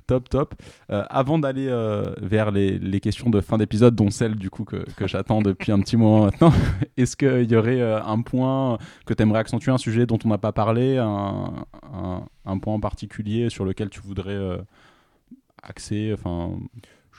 [0.06, 0.54] Top top.
[0.88, 1.68] Avant d'aller
[2.20, 5.72] vers les, les, questions de fin d'épisode dont celle du coup que, que j'attends depuis
[5.72, 6.52] un petit moment maintenant
[6.98, 10.38] est-ce qu'il y aurait un point que tu aimerais accentuer un sujet dont on n'a
[10.38, 14.38] pas parlé un, un, un, point en particulier sur lequel tu voudrais
[15.62, 16.50] axer enfin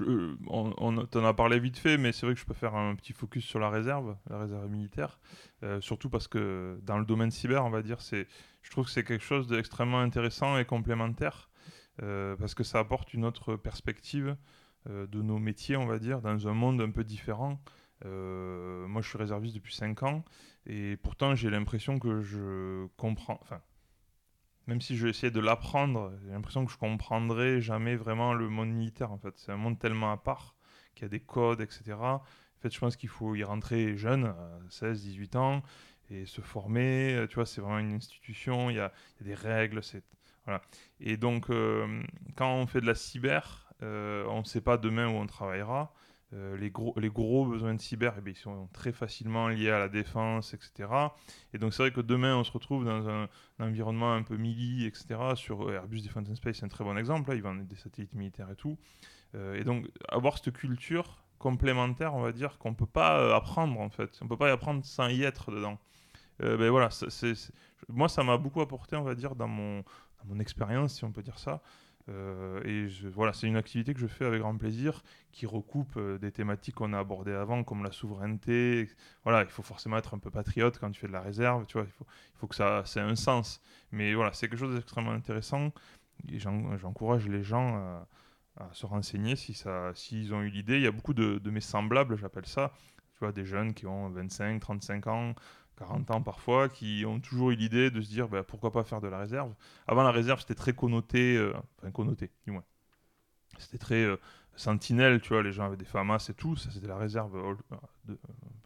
[0.02, 3.14] on, on a parlé vite fait, mais c'est vrai que je peux faire un petit
[3.14, 5.20] focus sur la réserve, la réserve militaire,
[5.64, 9.04] euh, surtout parce que dans le domaine cyber, on va dire, je trouve que c'est
[9.04, 11.50] quelque chose d'extrêmement intéressant et complémentaire,
[12.02, 14.36] euh, parce que ça apporte une autre perspective
[14.90, 17.60] euh, de nos métiers, on va dire, dans un monde un peu différent.
[18.04, 20.24] moi, je suis réserviste depuis 5 ans,
[20.66, 23.62] et pourtant, j'ai l'impression que je comprends, enfin,
[24.68, 28.50] même si je vais essayer de l'apprendre, j'ai l'impression que je comprendrai jamais vraiment le
[28.50, 29.34] monde militaire en fait.
[29.38, 30.56] C'est un monde tellement à part
[30.96, 31.94] qu'il y a des codes, etc.
[31.94, 32.22] En
[32.62, 35.64] fait, je pense qu'il faut y rentrer jeune, à 16, 18 ans,
[36.10, 37.26] et se former.
[37.30, 38.92] Tu vois, c'est vraiment une institution, il y a,
[39.22, 39.82] des règles,
[40.46, 40.62] voilà.
[41.00, 42.04] Et donc, euh,
[42.36, 45.94] quand on fait de la cyber, euh, on ne sait pas demain où on travaillera.
[46.36, 49.70] Euh, les, gros, les gros besoins de cyber, eh bien, ils sont très facilement liés
[49.70, 50.90] à la défense, etc.
[51.54, 53.30] Et donc c'est vrai que demain, on se retrouve dans un,
[53.60, 55.36] environnement un peu mili, etc.
[55.36, 57.30] Sur Airbus Defense and Space, c'est un très bon exemple.
[57.30, 58.78] Là, ils vendent des satellites militaires et tout.
[59.36, 63.34] Euh, et donc avoir cette culture complémentaire, on va dire, qu'on ne peut pas euh,
[63.34, 64.18] apprendre en fait.
[64.22, 65.80] On ne peut pas y apprendre sans y être dedans.
[66.40, 67.34] ben voilà, c'est,
[67.88, 71.14] moi ça m'a beaucoup apporté, on va dire, dans mon, dans mon expérience, si on
[71.14, 71.62] peut dire ça.
[72.10, 75.02] Euh, et voilà, c'est une activité que je fais avec grand plaisir,
[75.32, 78.90] qui recoupe euh, des thématiques qu'on a abordées avant, comme la souveraineté.
[79.24, 81.74] Voilà, il faut forcément être un peu patriote quand tu fais de la réserve, tu
[81.74, 83.62] vois, il faut, il faut que ça, ait un sens.
[83.92, 85.72] Mais voilà, c'est quelque chose d'extrêmement intéressant.
[86.32, 87.78] Et j'encourage les gens
[88.58, 89.54] à, se renseigner si
[89.96, 90.78] s'ils ont eu l'idée.
[90.78, 92.72] Il y a beaucoup de, de mes semblables, j'appelle ça,
[93.14, 95.36] tu vois, des jeunes qui ont 25, 35 ans,
[95.78, 99.02] 40 ans parfois, qui ont toujours eu l'idée de se dire bah, pourquoi pas faire
[99.02, 99.54] de la réserve.
[99.88, 102.64] Avant, la réserve, c'était très connoté, euh, enfin connoté, du moins.
[103.58, 104.18] C'était très euh,
[104.56, 107.58] sentinelle, tu vois, les gens avaient des FAMAS et tout, ça c'était la réserve,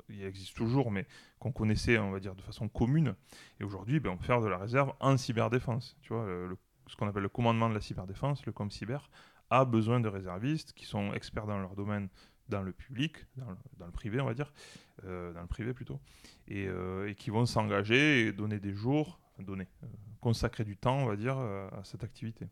[0.09, 1.05] il existe toujours, mais
[1.39, 3.15] qu'on connaissait, on va dire, de façon commune.
[3.59, 6.25] Et aujourd'hui, ben, on peut faire de la réserve en cyberdéfense, tu vois,
[6.87, 8.99] ce qu'on appelle le commandement de la cyberdéfense, le ComCyber,
[9.51, 12.09] a besoin de réservistes qui sont experts dans leur domaine
[12.49, 14.51] dans le public, dans le, privé, on va dire,
[15.05, 15.99] euh, dans le privé plutôt,
[16.51, 19.87] euh, et, qui vont s'engager et donner des jours, donner, euh,
[20.19, 22.47] consacrer du temps, on va dire, à cette activité.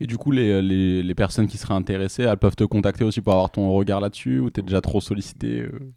[0.00, 3.22] Et du coup, les, les, les, personnes qui seraient intéressées, elles peuvent te contacter aussi
[3.22, 5.94] pour avoir ton regard là-dessus ou tu es déjà trop sollicité euh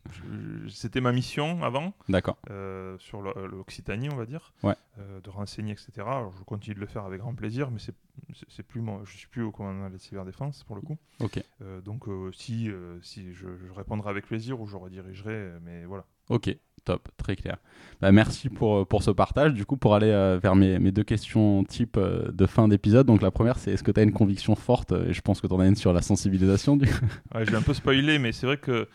[0.70, 1.93] C'était ma mission avant.
[2.08, 2.38] D'accord.
[2.50, 4.54] Euh, sur l'Occitanie, on va dire.
[4.64, 4.76] Ouais.
[5.00, 5.91] Euh, de renseigner, etc.
[5.97, 9.02] Alors, je continue de le faire avec grand plaisir, mais c'est plus moi.
[9.04, 10.97] Je suis plus au commandement de la cyberdéfense pour le coup.
[11.20, 11.43] Ok.
[11.84, 12.70] donc, si,
[13.02, 16.06] si je, je, répondrai avec plaisir ou je redirigerai, mais voilà.
[16.30, 16.56] Ok.
[16.84, 17.58] Top, très clair.
[18.02, 19.54] Bah, merci pour, euh, pour ce partage.
[19.54, 23.06] Du coup, pour aller euh, vers mes, mes, deux questions type euh, de fin d'épisode.
[23.06, 24.94] Donc, la première, c'est est-ce que tu as une conviction forte?
[24.94, 26.78] Et je pense que tu en as une sur la sensibilisation.
[26.78, 26.86] Du
[27.36, 28.88] ouais, j'ai un peu spoilé, mais c'est vrai que.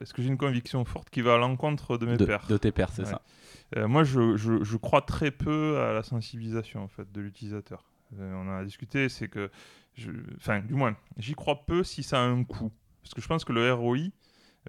[0.00, 2.72] est-ce que j'ai une conviction forte qui va à l'encontre de mes pères De tes
[2.72, 3.20] pères, c'est ça.
[3.86, 7.84] moi, je, je, je, crois très peu à la sensibilisation en fait, de l'utilisateur.
[8.18, 9.50] on en a discuté, c'est que.
[10.38, 12.72] Enfin, du moins, j'y crois peu si ça a un coût.
[13.02, 13.98] Parce que je pense que le ROI,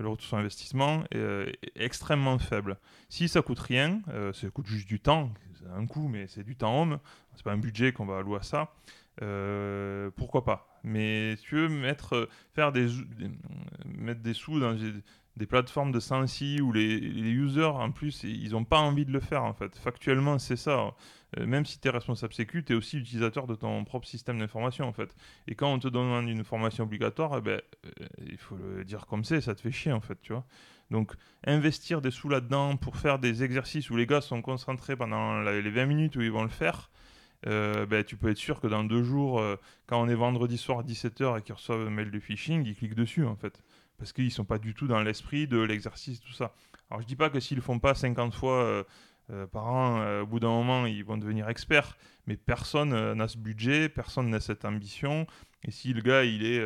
[0.01, 2.77] le retour sur investissement euh, est, extrêmement faible.
[3.09, 6.43] Si ça coûte rien, euh, ça coûte juste du temps, c'est un coût, mais c'est
[6.43, 6.99] du temps homme,
[7.35, 8.73] c'est pas un budget qu'on va allouer à ça.
[9.21, 10.79] Euh, pourquoi pas?
[10.83, 12.87] Mais tu veux mettre, faire des,
[13.85, 14.75] mettre des sous dans
[15.37, 19.11] des, plateformes de Sensi où les, les users en plus ils n'ont pas envie de
[19.11, 19.77] le faire en fait.
[19.77, 20.93] Factuellement c'est ça.
[21.39, 24.39] Euh, même si tu es responsable sécu, tu es aussi utilisateur de ton propre système
[24.39, 25.15] d'information en fait.
[25.47, 29.05] Et quand on te demande une formation obligatoire, eh ben, euh, il faut le dire
[29.07, 30.45] comme c'est, ça te fait chier en fait, tu vois.
[30.91, 31.13] Donc
[31.45, 35.69] investir des sous là-dedans pour faire des exercices où les gars sont concentrés pendant les
[35.69, 36.91] 20 minutes où ils vont le faire,
[37.47, 39.41] euh, ben, tu peux être sûr que dans deux jours,
[39.87, 42.75] quand on est vendredi soir à 17h et qu'ils reçoivent un mail de phishing, ils
[42.75, 43.61] cliquent dessus en fait.
[44.03, 46.53] Parce qu'ils sont pas du tout dans l'esprit de l'exercice, tout ça.
[46.89, 48.83] Alors je dis pas que s'ils le font pas 50 fois
[49.29, 51.97] euh, par an, euh, au bout d'un moment, ils vont devenir experts,
[52.27, 55.25] mais personne euh, n'a ce budget, personne n'a cette ambition.
[55.63, 56.61] Et si le gars, il est,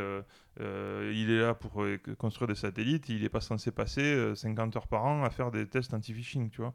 [0.59, 1.85] il est là pour
[2.17, 5.67] construire des satellites, il n'est pas censé passer 50 heures par an à faire des
[5.67, 6.73] tests anti-phishing, tu vois.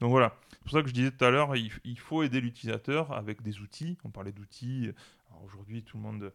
[0.00, 3.12] Donc voilà, c'est pour ça que je disais tout à l'heure, il, faut aider l'utilisateur
[3.12, 3.98] avec des outils.
[4.04, 4.90] On parlait d'outils.
[5.44, 6.32] Aujourd'hui, tout le monde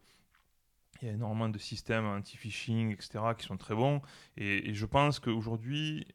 [1.01, 4.01] il y a énormément de systèmes anti-phishing, etc., qui sont très bons.
[4.37, 6.07] Et, et je pense qu'aujourd'hui,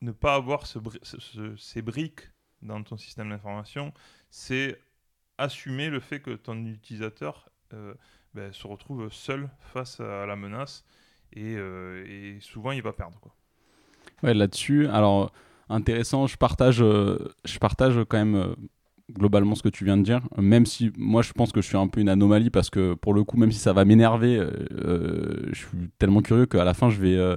[0.00, 2.30] ne pas avoir ces briques
[2.62, 3.92] dans ton système d'information,
[4.30, 4.78] c'est
[5.38, 7.94] assumer le fait que ton utilisateur euh,
[8.34, 10.84] ben, se retrouve seul face à la menace
[11.32, 13.18] et, euh, souvent il va perdre.
[13.20, 13.34] Quoi.
[14.22, 15.32] Ouais, là-dessus, alors
[15.68, 18.54] intéressant, je partage, euh, je partage quand même
[19.12, 21.76] globalement ce que tu viens de dire, même si moi je pense que je suis
[21.76, 25.54] un peu une anomalie parce que pour le coup, même si ça va m'énerver, je
[25.54, 27.36] suis tellement curieux qu'à la fin je vais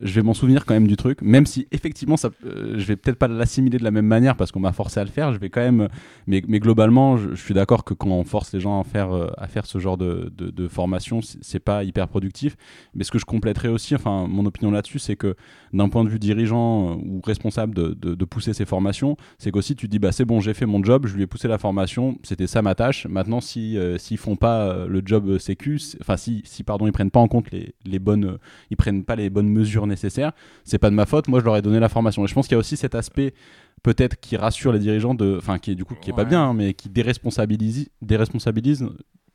[0.00, 2.96] je vais m'en souvenir quand même du truc, même si effectivement ça, euh, je vais
[2.96, 5.32] peut-être pas l'assimiler de la même manière parce qu'on m'a forcé à le faire.
[5.32, 5.88] Je vais quand même,
[6.26, 9.28] mais, mais globalement, je, suis d'accord que quand on force les gens à faire euh,
[9.38, 12.56] à faire ce genre de, de, de formation, c'est pas hyper productif.
[12.94, 15.36] Mais ce que je compléterais aussi, enfin mon opinion là-dessus, c'est que
[15.72, 19.76] d'un point de vue dirigeant euh, ou responsable de, de pousser ces formations, c'est qu'aussi
[19.76, 22.18] tu dis bah c'est bon, j'ai fait mon job, je lui ai poussé la formation,
[22.22, 23.06] c'était ça ma tâche.
[23.06, 27.20] Maintenant, si s'ils font pas le job sécu, enfin si, si pardon ils prennent pas
[27.20, 28.38] en compte les, les bonnes,
[28.70, 30.32] ils prennent pas les bonnes mesures nécessaire.
[30.64, 31.28] C'est pas de ma faute.
[31.28, 32.24] Moi, je leur ai donné la formation.
[32.24, 33.34] Et je pense qu'il y a aussi cet aspect
[33.82, 36.42] peut-être qui rassure les dirigeants de, enfin, qui est du coup qui est pas bien,
[36.42, 38.88] hein, mais qui déresponsabilise, déresponsabilise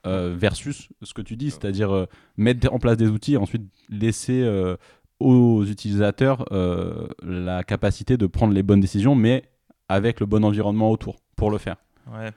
[0.07, 2.05] euh, versus ce que tu dis, c'est-à-dire euh,
[2.37, 4.77] mettre en place des outils et ensuite laisser euh,
[5.19, 6.45] aux utilisateurs
[7.21, 9.43] la capacité de prendre les bonnes décisions, mais
[9.89, 11.75] avec le bon environnement autour pour le faire.
[12.13, 12.31] Ouais.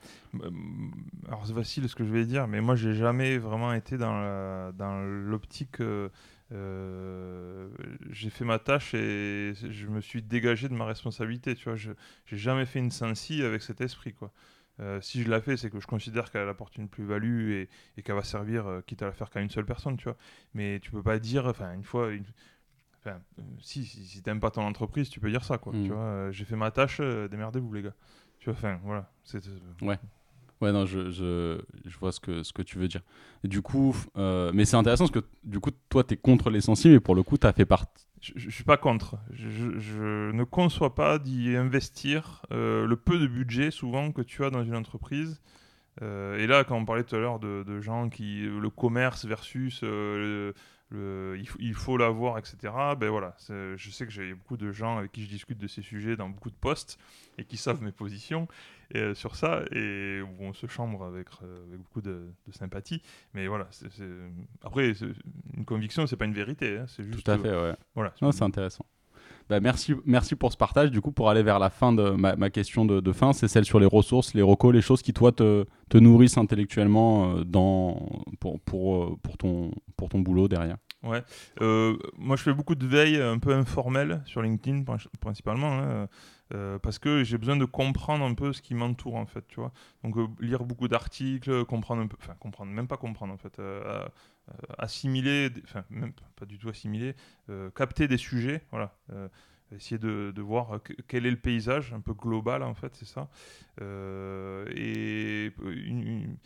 [1.29, 5.01] Alors c'est facile ce que je vais dire, mais moi j'ai jamais vraiment été dans
[5.05, 5.77] l'optique
[6.53, 7.69] euh,
[8.11, 11.55] j'ai fait ma tâche et je me suis dégagé de ma responsabilité.
[11.55, 11.93] Tu vois, je
[12.27, 14.33] j'ai jamais fait une sensi avec cet esprit, quoi.
[14.81, 18.03] Euh, si je la fais, c'est que je considère qu'elle apporte une plus-value et, et
[18.03, 20.17] qu'elle va servir, euh, quitte à la faire qu'à une seule personne, tu vois.
[20.55, 22.11] Mais tu peux pas dire, enfin, une fois,
[23.01, 23.21] enfin,
[23.61, 25.73] si, si, si t'aimes pas ton entreprise, tu peux dire ça, quoi.
[25.73, 25.93] Tu mm.
[25.93, 27.95] vois, j'ai fait ma tâche, démerdez-vous, les gars.
[28.39, 29.11] Tu vois, enfin, voilà.
[29.25, 29.43] C'est,
[29.83, 29.99] ouais.
[30.63, 33.01] Ouais, non, je, je, vois ce que, ce que tu veux dire.
[33.43, 36.61] du coup, euh, mais c'est intéressant parce que du coup, toi, tu es contre les
[36.61, 38.07] sensibles et pour le coup, tu as fait partie.
[38.21, 39.17] Je, ne suis pas contre.
[39.33, 44.51] Je, ne conçois pas d'y investir euh, le peu de budget souvent que tu as
[44.51, 45.43] dans une entreprise.
[46.01, 48.43] Euh, et là, quand on parlait tout à l'heure de, de, gens qui.
[48.43, 49.83] le commerce versus
[50.93, 52.73] il, faut, l'avoir, etc.
[52.97, 55.83] Ben voilà, je sais que j'ai beaucoup de gens avec qui je discute de ces
[55.83, 57.01] sujets dans beaucoup de postes
[57.37, 58.47] et qui savent mes positions
[58.99, 63.03] euh, sur ça et où on se chambre avec, euh, avec beaucoup de, sympathie.
[63.35, 63.69] Mais voilà,
[64.63, 64.93] après,
[65.57, 66.79] une conviction, c'est pas une vérité.
[66.79, 67.75] Hein, c'est juste, Tout à fait, ouais.
[67.95, 68.85] Voilà, c'est intéressant.
[69.49, 70.91] Bah, merci, merci pour ce partage.
[70.91, 73.81] Du coup, pour aller vers la fin de ma, question de, fin, c'est celle sur
[73.81, 78.61] les ressources, les recos, les choses qui, toi, te, te nourrissent intellectuellement euh, dans, pour,
[78.61, 80.77] pour, pour, ton, pour ton boulot derrière.
[81.03, 81.23] Ouais.
[81.61, 84.85] Euh, moi, je fais beaucoup de veille un peu informelle sur LinkedIn,
[85.21, 86.09] principalement, hein,
[86.55, 89.57] euh, parce que j'ai besoin de comprendre un peu ce qui m'entoure, en fait, tu
[89.57, 89.73] vois.
[90.05, 93.61] Donc, euh, lire beaucoup d'articles, comprendre un peu, enfin, comprendre, même pas comprendre, en fait,
[94.79, 97.15] assimiler, enfin, même pas du tout assimiler,
[97.75, 98.95] capter des sujets, voilà.
[99.73, 103.29] essayer de, voir quel est le paysage un peu global, en fait, c'est ça.
[103.81, 106.37] et une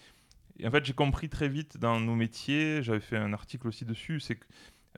[0.65, 4.21] en fait, j'ai compris très vite dans nos métiers, j'avais fait un article aussi dessus,
[4.21, 4.45] c'est que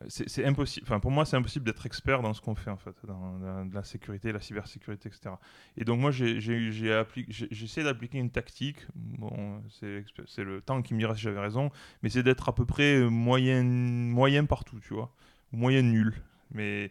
[0.02, 2.76] euh, c'est impossible, enfin pour moi c'est impossible d'être expert dans ce qu'on fait en
[2.76, 5.34] fait, dans, la sécurité, la cybersécurité, etc.
[5.76, 11.14] Et donc moi j'ai essayé d'appliquer une tactique, bon c'est le temps qui me dira
[11.14, 11.70] si j'avais raison,
[12.02, 15.12] mais c'est d'être à peu près moyen, moyen partout, tu vois,
[15.52, 16.14] moyen nul.
[16.50, 16.90] Mais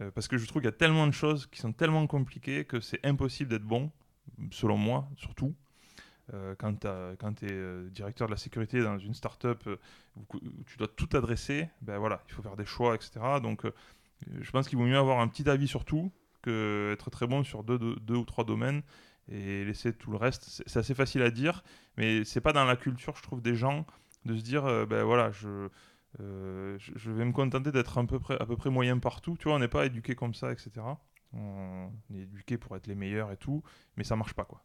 [0.00, 2.64] euh, parce que je trouve qu'il y a tellement de choses qui sont tellement compliquées
[2.64, 3.90] que c'est impossible d'être bon,
[4.50, 5.54] selon moi surtout.
[6.34, 6.86] Euh, quand, tu
[7.46, 9.80] es euh, directeur de la sécurité dans une startup up
[10.16, 10.24] où,
[10.66, 13.20] tu dois tout adresser, ben voilà, il faut faire des choix, etc.
[13.40, 13.72] Donc, euh,
[14.40, 16.10] je pense qu'il vaut mieux avoir un petit avis sur tout
[16.42, 18.82] que être très bon sur deux, ou trois domaines
[19.28, 20.62] et laisser tout le reste.
[20.66, 21.62] C'est assez facile à dire,
[21.96, 23.84] mais c'est pas dans la culture, je trouve, des gens
[24.24, 25.68] de se dire, ben voilà, je,
[26.18, 29.36] vais me contenter d'être peu à peu près moyen partout.
[29.38, 30.70] Tu vois, on n'est pas éduqué comme ça, etc.
[31.32, 33.64] On est éduqué pour être les meilleurs et tout,
[33.96, 34.62] mais ça marche pas, quoi.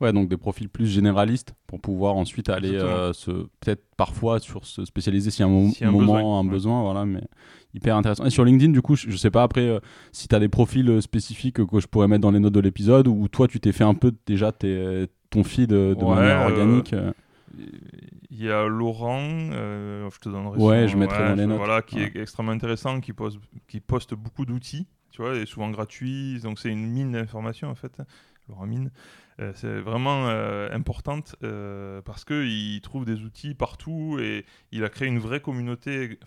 [0.00, 4.66] Ouais, donc des profils plus généralistes pour pouvoir ensuite aller euh, se peut-être parfois sur
[4.66, 5.52] se spécialiser s'il y a
[5.88, 7.22] un, moment, un besoin, voilà, mais
[7.72, 8.24] hyper intéressant.
[8.24, 9.78] Et sur LinkedIn, du coup, je, sais pas après euh,
[10.10, 12.60] si tu as des profils euh, spécifiques que je pourrais mettre dans les notes de
[12.60, 16.94] l'épisode ou toi tu t'es fait un peu déjà tes, ton feed de, manière organique.
[18.30, 19.20] Il y a Laurent,
[19.52, 21.58] je te donnerai Ouais, je mettrai dans les notes.
[21.58, 23.38] Voilà, qui est extrêmement intéressant, qui, pose,
[23.68, 26.40] qui poste beaucoup d'outils, tu vois, et souvent gratuits.
[26.42, 27.92] Donc c'est une mine d'informations en fait,
[28.48, 28.90] Laurent Mine.
[29.40, 34.88] Euh, c'est vraiment euh, importante euh, parce qu'il trouve des outils partout et il a
[34.88, 36.18] créé une vraie communauté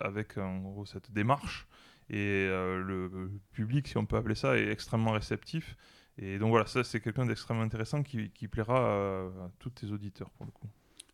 [0.00, 1.66] avec en gros cette démarche.
[2.10, 5.76] Et le public, si on peut appeler ça, est extrêmement réceptif.
[6.16, 10.46] Et donc voilà, ça c'est quelqu'un d'extrêmement intéressant qui, plaira à, tous tes auditeurs pour
[10.46, 10.68] le coup.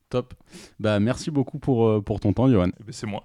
[0.08, 0.34] Top.
[0.78, 2.68] Bah, merci beaucoup pour, pour ton temps, Johan.
[2.78, 3.24] Eh ben, c'est moi.